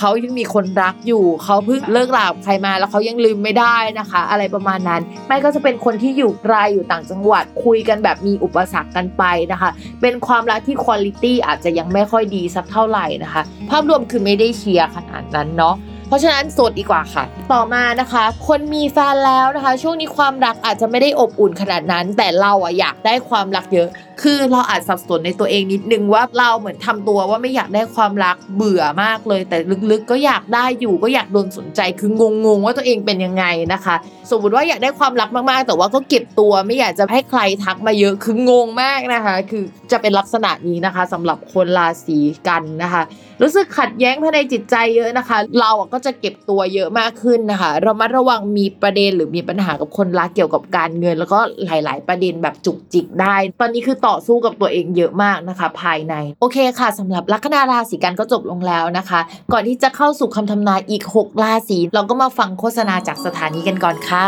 [0.03, 9.69] เขายังมีคนรักอยู่เขาเพิ่งเลิกราบใครมาแล้วเขายังลืมไม่ได้นะคะ อะไรประมาณนั้นไม่ก็จะเป็นคนที่อยู่ไกลอยู่ต่างจังหวัดคุยกันแบบมีอุปสรรคกันไปนะคะ
[10.01, 15.75] เป็นความรักที่คุณลิตี้อาจจะยังไม่ค่อยดีสักเท่าไหร่นะคะ ภาพรวมคือไม่ได้เชียร์ขนาดนั้นเนาะ
[16.07, 23.89] เพราะฉะนั้นโสดดีกว่าค่ะ ต่อมานะคะ คนมีแฟนแล้วนะคะ ช่วงนี้ความรักอาจจะไม่ได้อบอุ่นขนาดนั้น แต่เราอะอยากได้ความรักเยอะ
[24.21, 29.57] คือเราอาจสับสนในตัวเองนิดนึงว่าเราเหมือนทำตัวว่าไม่อยากได้ความรักเบื่อมากเลย แต่
[29.91, 32.11] ลึกๆก็อยากได้อยู่ก็อยากโดนสนใจคือ
[32.45, 33.95] งงๆว่าตัวเองเป็นยังไงนะคะ
[34.31, 43.01] สมมติว่าอยากได้ความรักมากๆ แต่ว่าก็เก็บตัวไม่อยากจะให้ใครทักมาเยอะคืองงมากนะคะ คือจะเป็นลักษณะนี้นะคะสำหรับคนราศีกันนะคะ
[43.41, 59.19] รู้สึกขัดแย้งภายในจิตใจเยอะนะคะ เราอะก็จะเก็บตัวเยอะมากขึ้นนะคะเรามาระวังมีประเด็นหรือมีปัญหากับคนรักเกี่ยวกับการเงิน แล้วก็หลาย ๆ ประเด็นแบบจุกจิกได้ ตอนนี้คือต่อ่อสู้กับตัวเองเยอะมากนะคะ ภายใน โอเคค่ะสำหรับลัคนาราศีกันก็จบลงแล้วนะคะ
[59.53, 64.27] ก่อนที่จะเข้าสู่คำทำนายอีก 6 ราศีเราก็มาฟังโฆษณาจากสถานีกันก่อนค่ะ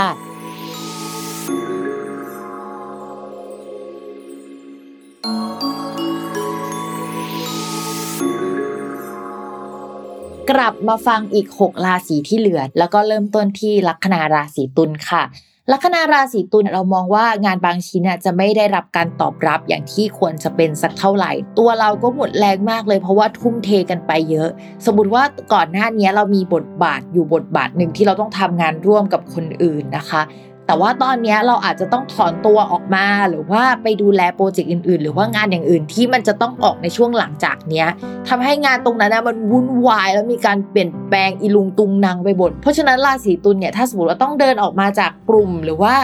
[10.52, 15.24] กลับมาฟังอีก 6 ราศีที่เหลือ แล้วก็เริ่มต้นที่ลัคนาราศีตุลค่ะ
[15.72, 24.50] ลัคนาราศีตุลเรามองว่างานบางชิ้นจะไม่ได้รับการตอบรับอย่างที่ควรจะเป็นสักเท่าไหร่ ตัวเราก็หมดแรงมากเลยเพราะว่าทุ่มเทกันไปเยอะ
[24.86, 25.24] สมมติว่า
[25.54, 30.22] ก่อนหน้านี้เรามีบทบาทอยู่บทบาทหนึ่งที่เราต้องทำงานร่วมกับคนอื่นนะคะ
[30.68, 37.88] แต่ว่าตอนนี้เราอาจจะต้องถอนตัวออกมาหรือว่าไปดูแลโปรเจกต์อื่น ๆ หรือว่างานอย่างอื่นที่มันจะต้องออกในช่วงหลังจากเนี้ย
[38.28, 45.96] ทำให้งานตรงนั้นนะมันวุ่นวายแล้วมีการเปลี่ยนแปลงอีลุงตุงนางไปหมดเพราะฉะนั้นราศีตุลเนี่ยถ้าสมมติว่าต้องเดินออกมาจากกลุ่มหรือว่า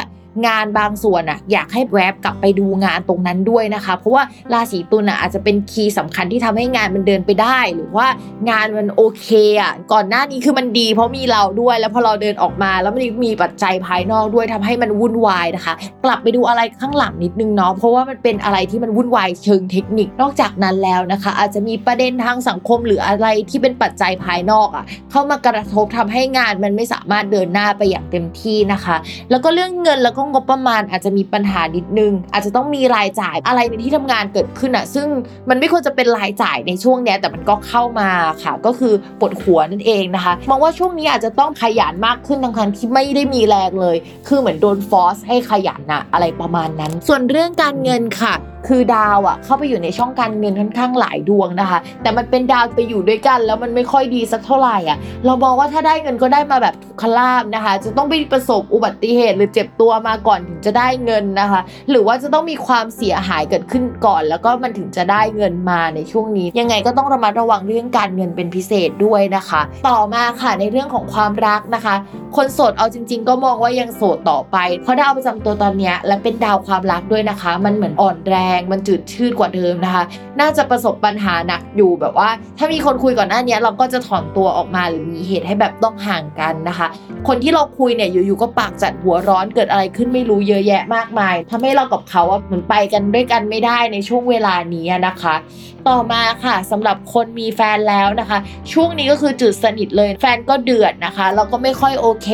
[0.48, 8.08] งานบางส่วนอะอยากให้แวบกลับไปดูงานตรงนั้นด้วยนะคะ เพราะว่าราศีตุลอะอาจจะเป็นคีย์สำคัญที่ทำให้งานมันเดินไปได้ หรือว่า
[8.50, 9.28] งานมันโอเค
[9.62, 15.74] อะก่อนหน้านี้คือมันดี เพราะมีเราด้วยแล้วพอเราเดินออกมา แล้วมันมีปัจจัยภายนอกด้วยทำให้มันวุ่นวายนะคะ
[16.06, 28.96] กลับไปดูอะไรข้างหลังนิดนึงเนาะเพราะว่ามันเป็นอะไรที่มันวุ่นวายเชิงเทคนิคนอกจากนั้นแล้วนะคะ อาจจะมีประเด็นทางสังคมหรืออะไรที่เป็นปัจจัยภายนอกอะ เข้ามากระทบทำให้งานมันไม่สามารถเดินหน้าไปอย่างเต็มที่นะคะ
[29.30, 35.08] แล้วก็เรื่องเงินแล้วก็งบประมาณอาจจะมีปัญหานิดนึง อาจจะต้องมีรายจ่ายอะไรในที่ทำงานเกิดขึ้นอะซึ่ง
[35.50, 38.10] มันไม่ควรจะเป็นรายจ่ายในช่วงเนี้ยแต่มันก็เข้ามา
[38.44, 48.34] ค่ะ ก็คือปวดหัวนั่นเองนะคะมองว่าช่วงนี้อาจจะต้องขยันมากขึ้นทั้งๆที่ไม่ได้มีแรงเลย คือเหมือนโดนฟอสให้ขยันอะอะไรประมาณนั้น ส่วนเรื่องการเงินค่ะ
[48.68, 71.96] คือดาวอะเข้าไปอยู่ในช่องการเงินค่อนข้างหลายดวงนะคะ แต่มันเป็นดาวไปอยู่ด้วยกันแล้วมันไม่ค่อยดีสักเท่าไหร่อะเรามองว่าถ้าได้เงินก็ได้มาแบบทุกขลาบนะคะ จะต้องไปประสบอุบัติเหตุหรือเจ็บตัวมาก่อนถึงจะได้เงินนะคะ หรือว่าจะต้องมีความเสียหายเกิดขึ้นก่อน แล้วก็มันถึงจะได้เงินมาในช่วงนี้ ยังไงก็ต้องระมัดระวังเรื่องการเงินเป็นพิเศษด้วยนะคะ ต่อมาค่ะในเรื่องของความรักนะคะ
[72.36, 80.04] คนโสดเอาจริง ๆ ก็มองว่ายังโสดต่อไป เพราะดาวประจำตัวตอนเนี้ยและเป็นดาวความรักด้วยนะคะ มันเหมือนอ่อนแรงงมันจืดชืดกว่าเดิมนะคะ
[80.40, 86.88] น่าจะประสบปัญหาหนักอยู่แบบว่า ถ้ามีคนคุยก่อนหน้านี้เราก็จะถอนตัวออกมาหรือมีเหตุให้แบบต้องห่างกันนะคะ
[87.28, 95.36] คนที่เราคุยเนี่ยอยู่ๆก็ปากจัดหัวร้อนเกิดอะไรขึ้นไม่รู้เยอะแยะมากมายทำให้เรากับเขาอะเหมือนไปกันด้วยกันไม่ได้ในช่วงเวลานี้นะคะ
[95.90, 98.40] ต่อมาค่ะสำหรับคนมีแฟนแล้วนะคะ
[98.74, 102.28] ช่วงนี้ก็คือจืดสนิทเลย แฟนก็เดือดนะคะ เราก็ไม่ค่อยโอเค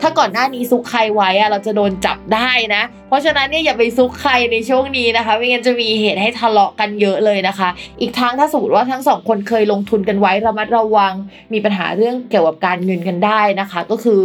[0.00, 7.68] ถ้าก่อนหน้านี้ซุกใครไว้อะเราจะโดนจับได้นะเพราะฉะนั้นเนี่ยอย่าไปซุกใครในช่วงนี้นะคะไม่งั้นจะมีเหตุให้ทะเลาะกันเยอะเลยนะคะ
[8.00, 11.14] อีกทั้งถ้าสมมติว่าทั้งสองคนเคยลงทุนกันไว้ระมัดระวัง
[11.52, 14.20] มีปัญหาเรื่องเกี่ยวกับการเงินกันได้นะคะ ก็คือ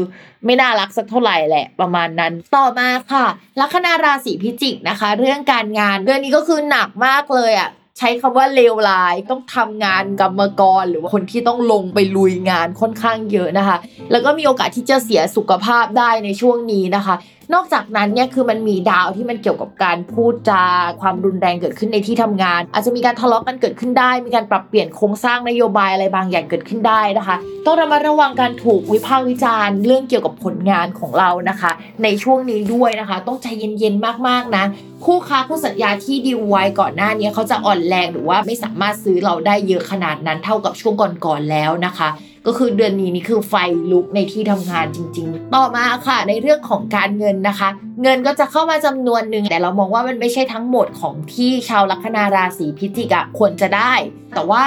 [0.45, 3.25] ไม่น่ารักสักเท่าไหร่แหละประมาณนั้น ต่อมาค่ะ
[3.59, 13.77] ลัคนาราศีพิจิกนะคะ เรื่องการงานเรื่องนี้ก็คือหนักมากเลยอะใช้คำว่าเลวร้ายต้องทำงานกรรมกร หรือว่าคนที่ต้องลงไปลุยงานค่อนข้างเยอะนะคะ
[14.11, 17.15] แล้วก็มีโอกาสที่จะเสียสุขภาพได้ในช่วงนี้นะคะ
[17.53, 20.63] นอกจากนั้นเนี่ยคือมันมีดาวที่มันเกี่ยวกับการพูดจา
[21.01, 27.35] ความรุนแรงเกิดขึ้นในที่ทำงาน อาจจะมีการทะเลาะกันเกิดขึ้นได้ มีการปรับเปลี่ยนโครงสร้างนโยบายอะไรบางอย่างเกิดขึ้นได้นะคะ
[27.65, 31.71] ต้องระมัดระวังการถูกวิพากษ์วิจารณ์เรื่องเกี่ยวกับผลงานของเรานะคะ
[32.03, 34.65] ในช่วงนี้ด้วยนะคะ ต้องใจเย็นๆมากๆนะ
[35.05, 40.93] คู่ค้าคู่สัญญาที่ดีลไว้ก่อนหน้านี้เขาจะอ่อนแรงหรือว่าไม่สามารถซื้อเราได้เยอะขนาดนั้นเท่ากับช่วง
[41.25, 42.09] ก่อนๆแล้วนะคะ
[42.47, 43.53] ก็คือเดือนนี้นี่คือไฟ
[43.91, 47.69] ลุกในที่ทำงานจริง ๆ ต่อมาค่ะ ในเรื่องของการเงินนะคะ
[48.01, 53.93] เงินก็จะเข้ามาจำนวนหนึ่งแต่เรามองว่ามันไม่ใช่ทั้งหมดของที่ชาวลัคนาราศีพิจิกอะควรจะได้
[54.35, 54.63] แต่ว่า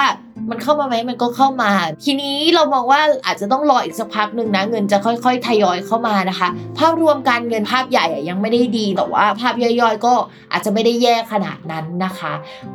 [0.49, 1.71] มันเข้ามาไหมมันก็เข้ามา
[2.05, 6.47] ทีนี้เรามองว่าอาจจะต้องรออีกสักพักหนึ่งนะเงินจะค่อยๆ ทยอยเข้ามานะคะ
[6.79, 10.13] ภาพรวมการเงินภาพใหญ่ยังไม่ได้ดีแต่ว่าภาพย่อยๆ ก็
[10.51, 12.33] อาจจะไม่ได้แย่ขนาดนั้นนะคะ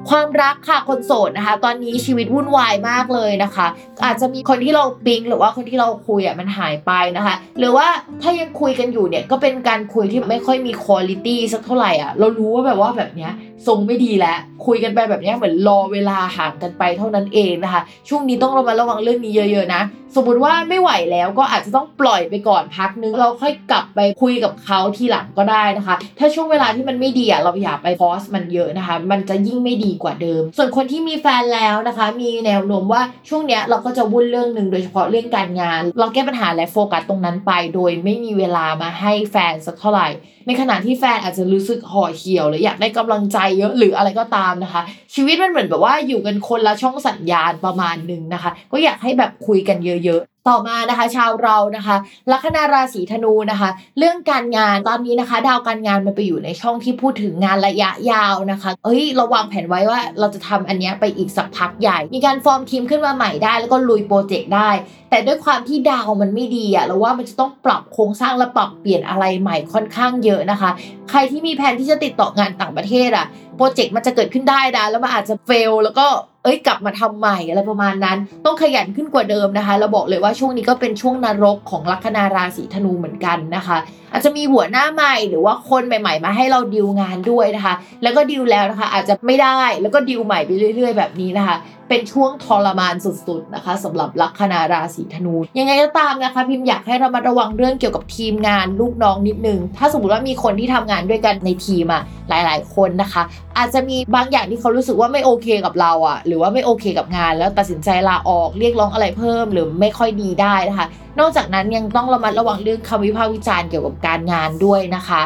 [0.08, 3.66] ความรักค่ะคนโสดนะคะ ตอนนี้ชีวิตวุ่นวายมากเลยนะคะ
[4.04, 7.86] อาจจะมีคนที่เราปิ๊งหรือว่าคนที่เราคุยอะมันหายไปนะคะ หรือว่า
[8.22, 13.32] ถ้ายังคุยกันอยู่เนี่ยก็เป็นการคุยที่ไม่ค่อยมีคุณลิตี้สักเท่าไหร่อะเรารู้ว่าแบบว่าแบบเนี้ย
[13.66, 19.82] ทรงไม่ดีแล้วคุยกันไปแบบเนี้ยเหมือนรอเวลาห่างกันไปเท่านั้นเองนะคะ ช่วงนี้ต้องระมัดระวังเรื่องนี้เยอะ ๆ นะ
[20.16, 40.08] สมมติว่าไม่ไหวแล้วก็อาจจะต้องปล่อยไปก่อนพักนึงเราค่อยกลับไปคุยกับเขาทีหลังก็ได้นะคะ ถ้าช่วงเวลาที่มันไม่ดีอะเราอย่าไปพอสมันเยอะนะคะ มันจะยิ่งไม่ดีกว่าเดิม ส่วนคนที่มีแฟนแล้วนะคะ มีแนวโน้มว่าช่วงเนี้ยเราก็จะวุ่นเรื่องหนึ่งโดยเฉพาะเรื่องการงาน เราแก้ปัญหาและโฟกัสตรงนั้นไป โดยไม่มีเวลามาให้แฟนสักเท่าไหร่
[40.46, 44.82] ในขณะที่แฟนอาจจะรู้สึกห่อเหี่ยวหรืออยากได้กำลังใจเยอะหรืออะไรก็ตามนะคะ
[45.14, 51.96] ชีวิตมันเหมือนแบบว่าอยู่กันคนละช่องสัญญาณประมาณหนึ่งนะคะ ก็อยากให้แบบคุยกันเยอะๆต่อมานะคะ ชาวเรานะคะ
[52.30, 64.70] ลัคนาราศีธนูนะคะ เรื่องการงานตอนนี้นะคะ ดาวการงานมันไปอยู่ในช่องที่พูดถึงงานระยะยาวนะคะ เอ้ยเราวางแผนไว้ว่าเราจะทำอันเนี้ยไปอีกสักพักใหญ่ มีการฟอร์มทีมขึ้นมาใหม่ได้ แล้วก็ลุยโปรเจกต์ได้
[65.10, 70.70] แต่ด้วยความที่ดาวมันไม่ดีอะเราว่ามันจะต้องปรับโครงสร้างและปรับเปลี่ยนอะไรใหม่ค่อนข้างเยอะนะคะ
[71.10, 73.26] ใครที่มีแผนที่จะติดต่องานต่างประเทศอะ
[73.60, 76.06] โปรเจกต์มันจะเกิดขึ้นได้นะแล้วมันอาจจะเฟลแล้วก็
[76.44, 83.76] เอ้ยกลับมาทำใหม่อะไรประมาณนั้น ต้องขยันขึ้นกว่าเดิมนะคะ เราบอกเลยว่าช่วงนี้ก็เป็นช่วงนรกของลัคนาราศีธนูเหมือนกันนะคะ
[84.12, 91.56] อาจจะมีหัวหน้าใหม่หรือว่าคนใหม่ ๆ มาให้เราดิวงานด้วยนะคะ แล้วก็ดิวแล้วนะคะ อาจจะไม่ได้แล้วก็ดิวใหม่ไปเรื่อย ๆ แบบนี้นะคะ
[91.90, 103.22] เป็นช่วงทรมานสุดๆนะคะสำหรับลัคนาราศีธนู ยังไงก็ตามนะคะ พิมพ์อยากให้เรามาระวังเรื่องเกี่ยวกับทีมงานลูกน้องนิดนึง ถ้าสมมติว่ามีคนที่ทำงานด้วยกันในทีมอะหลาย ๆ คนนะคะ
[103.58, 110.86] อาจจะมีบางอย่างที่เขารู้สึกว่าไม่โอเคกับเราอะหรือว่าไม่โอเคกับงาน แล้วตัดสินใจลาออกเรียกร้องอะไรเพิ่ม หรือไม่ค่อยดีได้นะคะ
[111.20, 115.22] นอกจากนั้นยังต้องระมัดระวังเรื่องคำวิพากษ์วิจารณ์เกี่ยวกับการงานด้วยนะคะ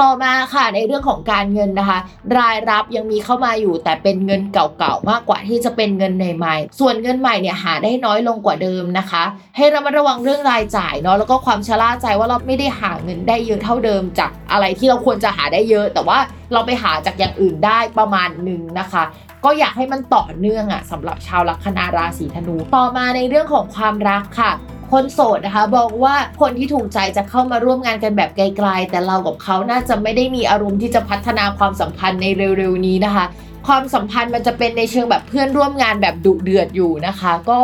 [0.00, 1.98] ต่อมาค่ะในเรื่องของการเงินนะคะ
[2.38, 9.22] รายรับยังมีเข้ามาอยู่ แต่เป็นเงินเก่าๆมากกว่าที่จะเป็นเงินใหม่ๆส่วนเงินใหม่เนี่ยหาได้น้อยลงกว่าเดิมนะคะ
[9.56, 16.18] ให้เรามาระวังเรื่องรายจ่ายเนาะแล้วก็ความชะล่าใจว่าเราไม่ได้หาเงินได้เยอะเท่าเดิม จากอะไรที่เราควรจะหาได้เยอะ แต่ว่า
[16.52, 19.02] เราไปหาจากอย่างอื่นได้ประมาณหนึ่งนะคะ
[19.44, 24.52] ก็อยากให้มันต่อเนื่องอะสำหรับชาวลัคนาราศีธนู ต่อมาในเรื่องของความรักค่ะ
[24.92, 32.26] คนโสดนะคะบอกว่าคนที่ถูกใจจะเข้ามาร่วมงานกันแบบไกลๆ แต่เรากับเขาน่าจะไม่ได้มีอารมณ์ที่จะพัฒนาความสัมพันธ์ใน
[32.58, 33.24] เร็วๆนี้นะคะ
[33.66, 37.58] ความสัมพันธ์มันจะเป็นในเชิงแบบเพื่อนร่วมงานแบบดุเดือดอยู่นะคะ ก็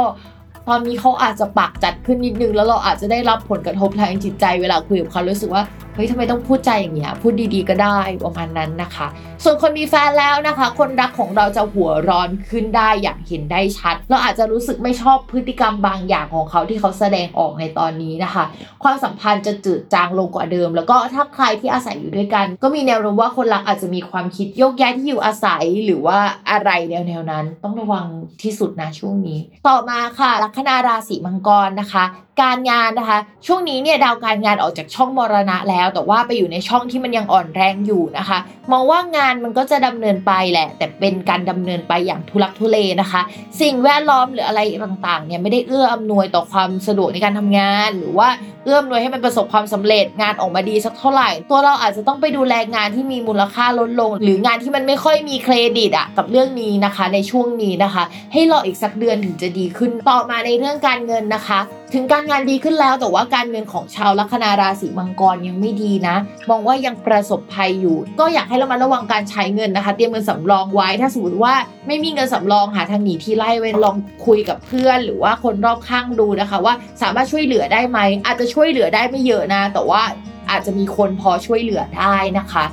[0.69, 5.63] ตอนนี้เขาอาจจะปากจัดขึ้นนิดนึง แล้วเราอาจจะได้รับผลกระทบทางจิตใจเวลาคุยกับเขารู้สึกว่า
[5.95, 9.07] เฮ้ยทำไมต้องพูดใจอย่างเงี้ยพูดดีๆก็ได้ประมาณนั้นนะคะ
[9.45, 18.45] ส่วนคนมีแฟนแล้วนะคะ คนรักของเราจะหัวร้อนขึ้นได้อย่างเห็นได้ชัด เราอาจจะรู้สึกไม่ชอบพฤติกรรมบางอย่างของเขาที่เขาแสดงออกในตอนนี้นะคะ
[18.83, 26.19] ความสัมพันธ์จะจืดจางลงกว่าเดิม แล้วก็ถ้าใครที่อาศัยอยู่ด้วยกัน ก็มีแนวโน้มว่าคนรักอาจจะมีความคิดโยกย้ายที่อยู่อาศัยหรือว่า
[26.51, 28.07] อะไรแนวๆนั้น ต้องระวัง
[28.43, 32.05] ที่สุดนะช่วงนี้ ต่อมาค่ะลัคนาราศีมังกรนะคะ
[32.42, 38.38] การงานนะคะ ช่วงนี้เนี่ยดาวการงานออกจากช่องมรณะแล้ว แต่ว่าไปอยู่ในช่องที่มันยังอ่อนแรงอยู่นะคะ
[38.73, 43.20] มองว่างานมันก็จะดำเนินไปแหละ แต่เป็นการดำเนินไปอย่างทุลักทุเลนะคะ
[43.61, 48.29] สิ่งแวดล้อมหรืออะไรต่างๆเนี่ยไม่ได้เอื้ออำนวยต่อความสะดวกในการทำงาน หรือว่า
[48.64, 61.61] เอื้ออำนวยให้มันประสบความสำเร็จงานออกมาดีสักเท่าไหร่ ตัวเราอาจจะต้องไปดูแลงานที่มีมูลค่าลดลง หรืองานที่มันไม่ค่อยมีเครดิตอะกับเรื่องนี้นะคะ ในช่วงนี้นะคะ ให้รออีกสักเดือนถึงจะดีขึ้นต่อมาในเรื่องการเงินนะคะ
[61.94, 66.17] ถึงการงานดีขึ้นแล้วแต่ว่าการเงินของชาวลัคนาราศีมังกรยังไม่ดีนะ
[66.51, 71.55] มองว่ายังประสบภัยอยู่ ก็อยากให้เรามาระวังการใช้เงินนะคะ เตรียมเงินสำรองไว้ ถ้าสมมติว่า
[71.87, 80.03] ไม่มีเงินสำรองหาทางหนีที่ไล่ไว้ลองคุยกับเพื่อน หรือว่าคนรอบข้างดูนะคะ ว่าสามารถช่วยเหลือได้ไหมอาจจะช่วยเหลือได้ไม่เยอะนะ แต่ว่า
[80.51, 82.65] อาจจะมีคนพอช่วยเหลือได้นะคะ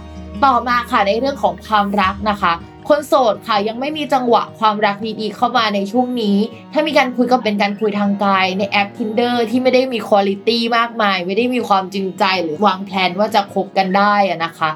[0.45, 2.53] ต่อมาค่ะในเรื่องของความรักนะคะ
[2.89, 6.37] คนโสดค่ะยังไม่มีจังหวะความรักดีๆเข้ามาในช่วงนี้
[6.73, 14.15] ถ้ามีการคุยก็เป็นการคุยทางกายในแอป Tinder ที่ไม่ได้มีคุณลิตี้มากมาย ไม่ได้มีความจริงใจหรือวางแผนว่าจะคบกันได้
[14.45, 14.69] นะคะ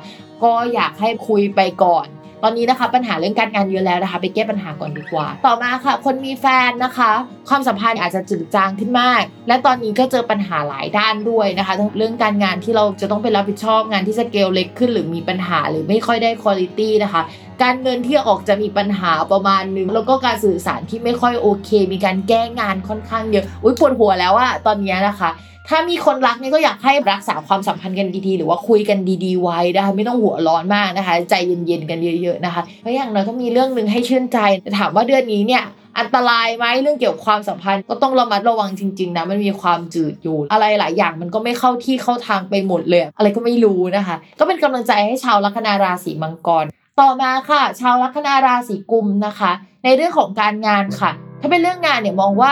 [0.44, 2.08] ก็อยากให้คุยไปก่อน
[2.44, 7.12] ตอนนี้นะคะปัญหาเรื่องการงานเยอะแล้วนะคะ ไปแก้ปัญหาก่อนดีกว่า ต่อมาค่ะ คนมีแฟนนะคะ
[7.50, 17.22] ความสัมพันธ์อาจจะจืดจางขึ้นมาก และตอนนี้ก็เจอปัญหาหลายด้านด้วยนะคะทั้งเรื่องการงานที่เราจะต้องไปรับผิดชอบงานที่สเกลเล็กขึ้น หรือมีปัญหาหรือไม่ค่อยได้คุณลิตี้นะคะ
[17.64, 25.30] การเงินที่ออกจะมีปัญหาประมาณนึง แล้วก็การสื่อสารที่ไม่ค่อยโอเค มีการแก้งานค่อนข้างเยอะ อุ้ยปวดหัวแล้วอะตอนนี้นะคะ
[25.70, 34.38] ถ้ามีคนรักเนี่ยก็อยากให้รักษาความสัมพันธ์กันดีๆ หรือว่าคุยกันดีๆ ไว้นะคะไม่ต้องหัวร้อนมากนะคะ ใจเย็นๆกันเยอะๆนะคะเพราะอย่างน้อยก็มีเรื่องหนึ่งให้ชื่นใจ
[34.80, 35.64] ถามว่าเดือนนี้เนี่ย
[36.00, 46.66] อันตรายไหมเรื่องเกี่ยวกับความสัมพันธ์ก็ต้องระมัดระวังจริงๆนะมันมีความจืดอยู่อะไรหลายอย่างมันก็ไม่เข้าที่เข้าทางไปหมดเลย อะไรก็ไม่รู้นะคะ ก็เป็นกำลังใจให้ชาวลัคนาราศีมังกร
[47.00, 49.52] ต่อมาค่ะ ชาวลัคนาราศีกุมนะคะ
[49.84, 52.52] ในเรื่องของการงานค่ะ ถ้าเป็นเรื่องงานเนี่ยมองว่า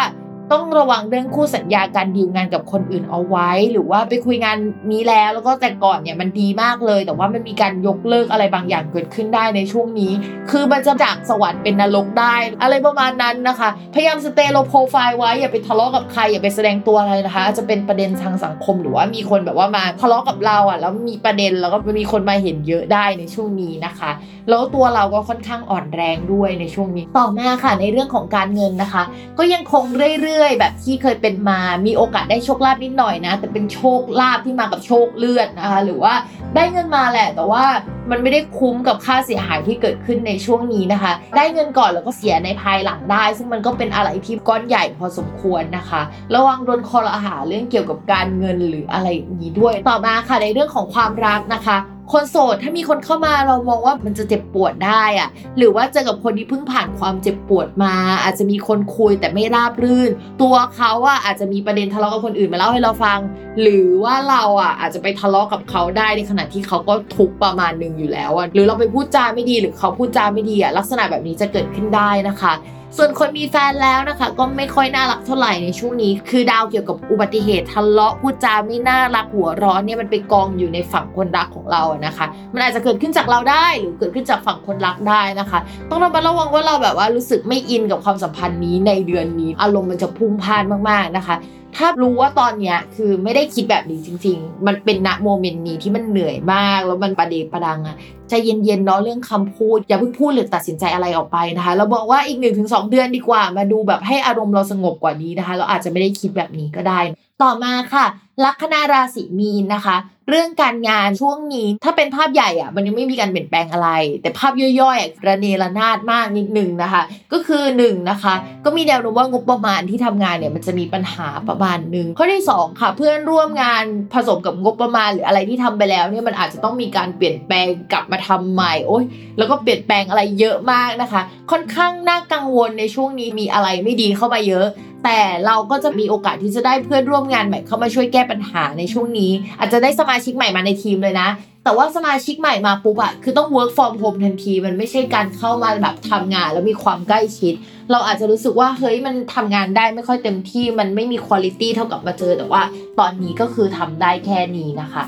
[0.52, 4.58] ต้องระวังเรื่องคู่สัญญาการดีลงานกับคนอื่นเอาไว้ หรือว่าไปคุยงาน
[4.92, 10.12] นี้แล้ว แล้วก็แต่ก่อนเนี่ยมันดีมากเลย แต่ว่ามันมีการยกเลิกอะไรบางอย่างเกิดขึ้นได้ในช่วงนี้
[10.52, 24.12] คือมันจะจากสวรรค์เป็นนรกได้ อะไรประมาณนั้นนะคะ พยายามสเตโลโปรไฟล์ไว้อย่าไปทะเลาะกับใครอย่าไปแสดงตัวอะไรนะคะอาจจะเป็นประเด็นทางสังคมหรือว่ามีคนแบบว่ามาทะเลาะกับเราอะแล้วมีประเด็นแล้วก็มีคนมาเห็นเยอะได้ในช่วงนี้นะคะ
[24.50, 29.04] แล้วตัวเราก็ค่อนข้างอ่อนแรงด้วยในช่วงนี้ ต่อมาค่ะในเรื่องของการเงินนะคะ
[29.38, 29.84] ก็ยังคง
[30.22, 36.14] เรื่อยื่อยๆ แบบที่เคยเป็นมา มีโอกาสได้โชคลาภนิดหน่อยนะ แต่เป็นโชคลาภที่มากับโชคเลือดนะคะ หรือว่า
[36.56, 37.66] ได้เงินมาแหละ แต่ว่า
[38.10, 46.02] มันไม่ได้คุ้มกับค่าเสียหายที่เกิดขึ้นในช่วงนี้นะคะ ได้เงินก่อนแล้วก็เสียในภายหลังได้ ซึ่งมันก็เป็นอะไรที่ก้อนใหญ่พอสมควรนะคะ
[46.36, 51.78] ระวังโดนคอรหาเรื่องเกี่ยวกับการเงินหรืออะไรอย่างนี้ด้วย ต่อมาค่ะในเรื่องของความรักนะคะ
[52.12, 60.12] คนโสดถ้ามีคนเข้ามาเรามองว่ามันจะเจ็บปวดได้อะหรือว่าเจอกับคนที่เพิ่งผ่านความเจ็บปวดมา อาจจะมีคนคุยแต่ไม่ราบรื่น
[60.42, 63.20] ตัวเขาอะอาจจะมีประเด็นทะเลาะกับคนอื่นมาเล่าให้เราฟัง
[63.62, 72.54] หรือว่าเราอะอาจจะไปทะเลาะกับเขาได้ในขณะที่เขาก็ทุกประมาณหนึ่งอยู่แล้วอะหรือเราไปพูดจาไม่ดีหรือเขาพูดจาไม่ดีอะลักษณะแบบนี้จะเกิดขึ้นได้นะคะ
[72.98, 91.36] ส่วนคนมีแฟนแล้วนะคะ ก็ไม่ค่อยน่ารักเท่าไหร่ในช่วงนี้ คือดาวเกี่ยวกับอุบัติเหตุทะเลาะพูดจาไม่น่ารักหัวร้อนเนี่ยมันไปกองอยู่ในฝั่งคนรักของเราอะนะคะ มันอาจจะเกิดขึ้นจากเราได้หรือเกิดขึ้นจากฝั่งคนรักได้นะคะ ต้องระมัดระวังว่าเราแบบว่ารู้สึกไม่อินกับความสัมพันธ์นี้ในเดือนนี้ อารมณ์มันจะพุ่งพ่านมากๆนะคะ
[91.78, 97.98] ถ้ารู้ว่าตอนเนี้ยคือไม่ได้คิดแบบนี้จริง ๆ มันเป็นณโมเมนต์นี้ที่มันเหนื่อยมากแล้วมันประเดประดังอะ
[98.34, 107.00] ใจเย็นๆเนาะเรื่องคำพูด อย่าเพิ่งพูดหรือตัดสินใจอะไรออกไปนะคะ เราบอกว่าอีก1นถึงสเดือนดีกว่า มาดูแบบให้อารมณ์เราสงบกว่านี้นะคะ เราอาจจะไม่ได้คิดแบบนี้ก็ได้
[107.42, 108.06] ต่อมาค่ะ
[108.44, 109.98] ลัคนาราศีมีนนะคะ
[110.30, 113.90] เรื่องการงานช่วงนี้ถ้าเป็นภาพใหญ่อะมันยังไม่มีการเปลี่ยนแปลงอะไร
[114.22, 117.04] แต่ภาพย่อยๆระเนระนาดมากนิดนึงนะคะ
[117.34, 118.34] ก็คือ1นนะคะ
[118.66, 123.84] ก็มีแนวโน้มว่างบประมาณที่ทำงานเนี่ยมันจะมีปัญหาประมาณหนึ่งข้อที่ 2 ค่ะ เพื่อนร่วมงาน
[124.14, 129.04] ผสมกับงบประมาณหรืออะไรที่ทำไปแล้วเนี่ยมันอาจจะต้องมีการเปลี่ยนแปลงกลับมาทำใหม่โอ้ย
[129.38, 134.68] แล้วก็เปลี่ยนแปลงอะไรเยอะมากนะคะ ค่อนข้างน่ากังวลในช่วงนี้มีอะไรไม่ดีเข้ามาเยอะ
[135.08, 141.30] แต่เราก็จะมีโอกาสที่จะได้เพื่อนร่วมงานใหม่เข้ามาช่วยแก้ปัญหาในช่วงนี้ อาจจะได้สมาชิกใหม่มาในทีมเลยนะ
[141.64, 147.54] แต่ว่าสมาชิกใหม่มาปุ๊บอะคือต้อง work from home ทันที มันไม่ใช่การเข้ามาแบบทำงานแล้วมีความใกล้ชิด
[147.92, 152.62] เราอาจจะรู้สึกว่าเฮ้ยมันทำงานได้ไม่ค่อยเต็มที่มันไม่มีคุณภาพเท่ากับมาเจอแต่ว่า
[153.00, 155.04] ตอนนี้ก็คือทำได้แค่นี้นะคะ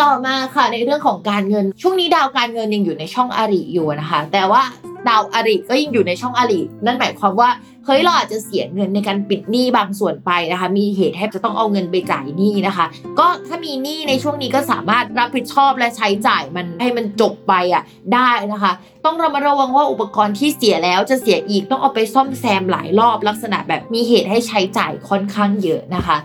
[0.00, 4.62] ต่อมาค่ะในเรื่องของการเงิน ช่วงนี้ดาวการเงินยังอยู่ในช่องอาริอยู่นะคะ แต่ว่า
[5.08, 7.50] ดาวอาริก็ยังอยู่ในช่องอารินั่นหมายความว่า
[7.86, 12.86] เฮ้ยเราอาจจะเสียเงินในการปิดหนี้บางส่วนไปนะคะ มีเหตุให้จะต้องเอาเงินไปจ่ายหนี้นะคะ
[13.18, 17.82] ก็ถ้ามีหนี้ในช่วงนี้ก็สามารถรับผิดชอบและใช้จ่ายมันให้มันจบไปอะ
[18.14, 18.72] ได้นะคะ
[19.04, 26.16] ต้องระมัดระวังว่าอุปกรณ์ที่เสียแล้วจะเสียอีกต้องเอาไปซ่อมแซมหลายรอบลักษณะแบบมีเหตุให้ใช้จ่ายค่อนข้างเยอะนะคะ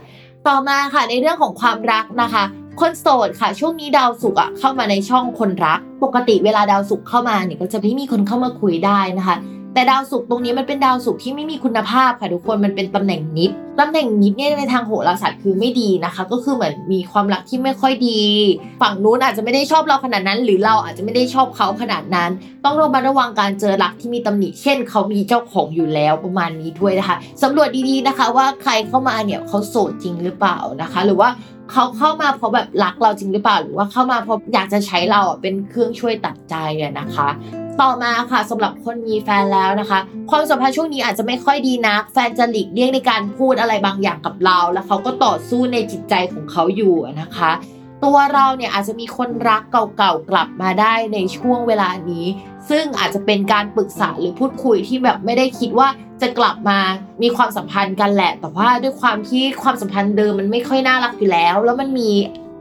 [0.47, 2.43] ต่อมาค่ะในเรื่องของความรักนะคะ
[2.79, 9.37] คนโสดค่ะ ช่วงนี้ดาวศุกร์อะเข้ามาในช่องคนรัก ปกติเวลาดาวศุกร์เข้ามาเนี่ยก็จะไม่มีคนเข้ามาคุยได้นะคะ
[9.73, 18.21] แต่ดาวศุกร์ตรงนี้มันเป็นดาวศุกร์ที่ไม่มีคุณภาพค่ะทุกคนมันเป็นตำแหน่งนิดตำแหน่งนิดเนี่ยในทางโหราศาสตร์คือไม่ดีนะคะ ก็คือเหมือนมีความรักที่ไม่ค่อยดี
[18.81, 22.29] ฝั่งนู้นอาจจะไม่ได้ชอบเราขนาดนั้น หรือเราอาจจะไม่ได้ชอบเขาขนาดนั้น
[22.65, 31.29] ต้องระมัดระวังการเจอรักที่มีตำหนิ เช่น เขามีเจ้าของอยู่แล้วประมาณนี้ด้วยนะคะสำรวจดีๆนะคะว่าใครเข้ามาเนี่ยเขาโสดจริงหรือเปล่านะคะ หรือว่า
[31.71, 36.55] เขาเข้ามาเพราะแบบรักเราจริงหรือเปล่า หรือว่าเข้ามาเพราะอยากจะใช้เราเป็นเครื่องช่วยตัดใจ
[36.99, 37.29] นะคะ
[37.81, 39.99] ต่อมาค่ะสำหรับคนมีแฟนแล้วนะคะ
[40.31, 47.51] ความสัมพันธ์ช่วงนี้อาจจะไม่ค่อยดีนัก แฟนจะหลีกเลี่ยงในการพูดอะไรบางอย่างกับเรา แล้วเขาก็ต่อสู้ในจิตใจของเขาอยู่นะคะ
[48.03, 49.61] ตัวเราเนี่ยอาจจะมีคนรัก
[49.97, 52.25] เก่าๆกลับมาได้ในช่วงเวลานี้
[52.69, 55.87] ซึ่งอาจจะเป็นการปรึกษาหรือพูดคุยที่แบบไม่ได้คิดว่า
[56.21, 56.79] จะกลับมา
[57.21, 62.09] มีความสัมพันธ์กันแหละ แต่ว่าด้วยความที่ความสัมพันธ์เดิมมันไม่ค่อยน่ารักอยู่แล้ว แล้วมันมี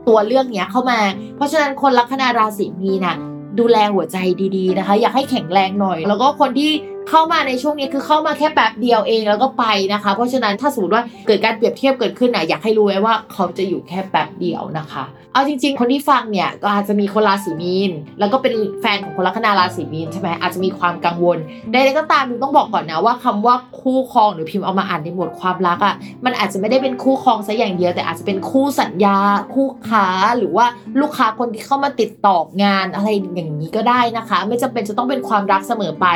[0.07, 0.99] ตัวเรื่องเนี้ยเข้ามา
[1.35, 3.15] เพราะฉะนั้นคนลัคนาราศีมีน่ะ
[3.59, 4.17] ดูแลหัวใจ
[4.57, 6.71] ดีๆนะคะ อยากให้แข็งแรงหน่อย แล้วก็คนที่
[7.09, 21.37] เข้ามาในช่วงนี้คือเข้ามาแค่แป๊บเดียวเองแล้วก็ไปนะคะ เพราะฉะนั้นถ้าสมมติว่าเกิดการเปรียบเทียบเกิดขึ้นอะอยากให้รู้ไว้ว่าเขาจะอยู่แค่แป๊บเดียวนะคะ เอาจริง ๆ คนที่ฟังเนี่ยก็อาจจะมีคนราศีมีน แล้วก็เป็นแฟนของคนลัคนาราศีมีนใช่ไหมอาจจะมีความกังวล
[21.71, 29.17] ใดๆก็ตามต้องบอกก่อนนะว่าคำว่าคู่ครองหรือพิมพ์เอามาอ่านในหมวดความรักอะ่ะมันอาจจะไม่ได้เป็นคู่ครองซะอย่างเดียว แต่อาจจะเป็นคู่สัญญา
[29.53, 30.05] คู่ค้า
[30.37, 30.65] หรือว่า
[31.01, 36.07] ลูกค้าคนที่เข้ามาติดต่องานอะไรอย่างนี้ก็ได้นะคะ ไม่จำเป็นจะต้องเป็นความรักเสมอไป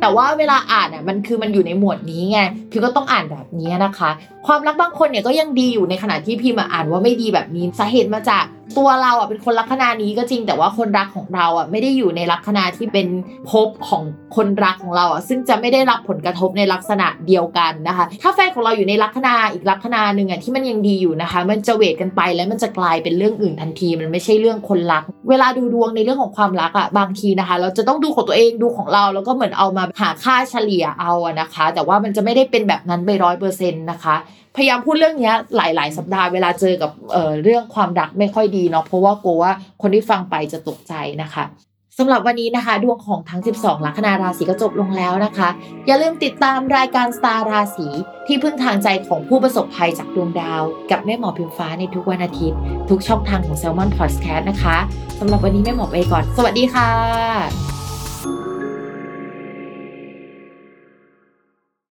[0.00, 2.38] แต่ว่าเวลาอ่านอะมันคือมันอยู่ในหมวดนี้ไง
[2.70, 4.10] พิมก็ต้องอ่านแบบนี้นะคะ
[4.46, 8.44] ความรักบางคนเนี่ยก็ยังดีอยู่ในขณะที่พิมอ่านว่าไม่ดีแบบนี้สาเหตุมาจาก
[8.78, 13.08] ตัวเราอะเป็นคนลัคนานี้ก็จริงแต่ว่าคนรักของเราอะไม่ได้อยู่ในลัคนาที่เป็น
[13.50, 14.02] ภพของ
[14.36, 34.16] คนรักของเราอะซึ่งจะไม่ได้รับผลกระทบในลักษณะเดียวกันนะคะ ถ้าแฟนของเราอยู่ในลัคนาอีกลัคนาหนึ่งอะที่มันยังดีอยู่นะคะ มันจะเวทกันไปแล้วมันจะกลายเป็นเรื่องอื่นทันที มันไม่ใช่เรื่องคนรัก เวลาดูดวงในเรื่องของความรักอะบางทีนะคะ เราจะต้องดูของตัวเองดูของเราแล้วก็เหมือนเอามาหาค่าเฉลี่ยเอาอะนะคะ แต่ว่ามันจะไม่ได้เป็นแบบนั้นไปร้อยเปอร์เซ็นต์นะคะ
[34.56, 39.52] พยายามพูดเรื่องนี้หลาย ๆ สัปดาห์เวลาเจอกับเเรื่องความรักไม่ค่อยดีเนาะเพราะว่ากลัวว่า
[39.82, 41.44] คนที่ฟังไปจะตกใจนะคะ
[41.98, 45.48] สำหรับวันนี้นะคะ ดวงของทั้ง 12 ลัคนาราศีก็จบลงแล้วนะคะ
[45.86, 47.88] อย่าลืมติดตามรายการสตาร์ราศี
[48.26, 52.58] ที่พึ่งทางใจของผู้ประสบภัยจากดวงดาว กับแม่หมอพิมฟ้าในทุกวันอาทิตย์
[52.90, 54.76] ทุกช่องทางของ s ซ l m o n Podcast นะคะ
[55.20, 57.75] สำหรับวันนี้แม่หมอไปก่อน สวัสดีค่ะ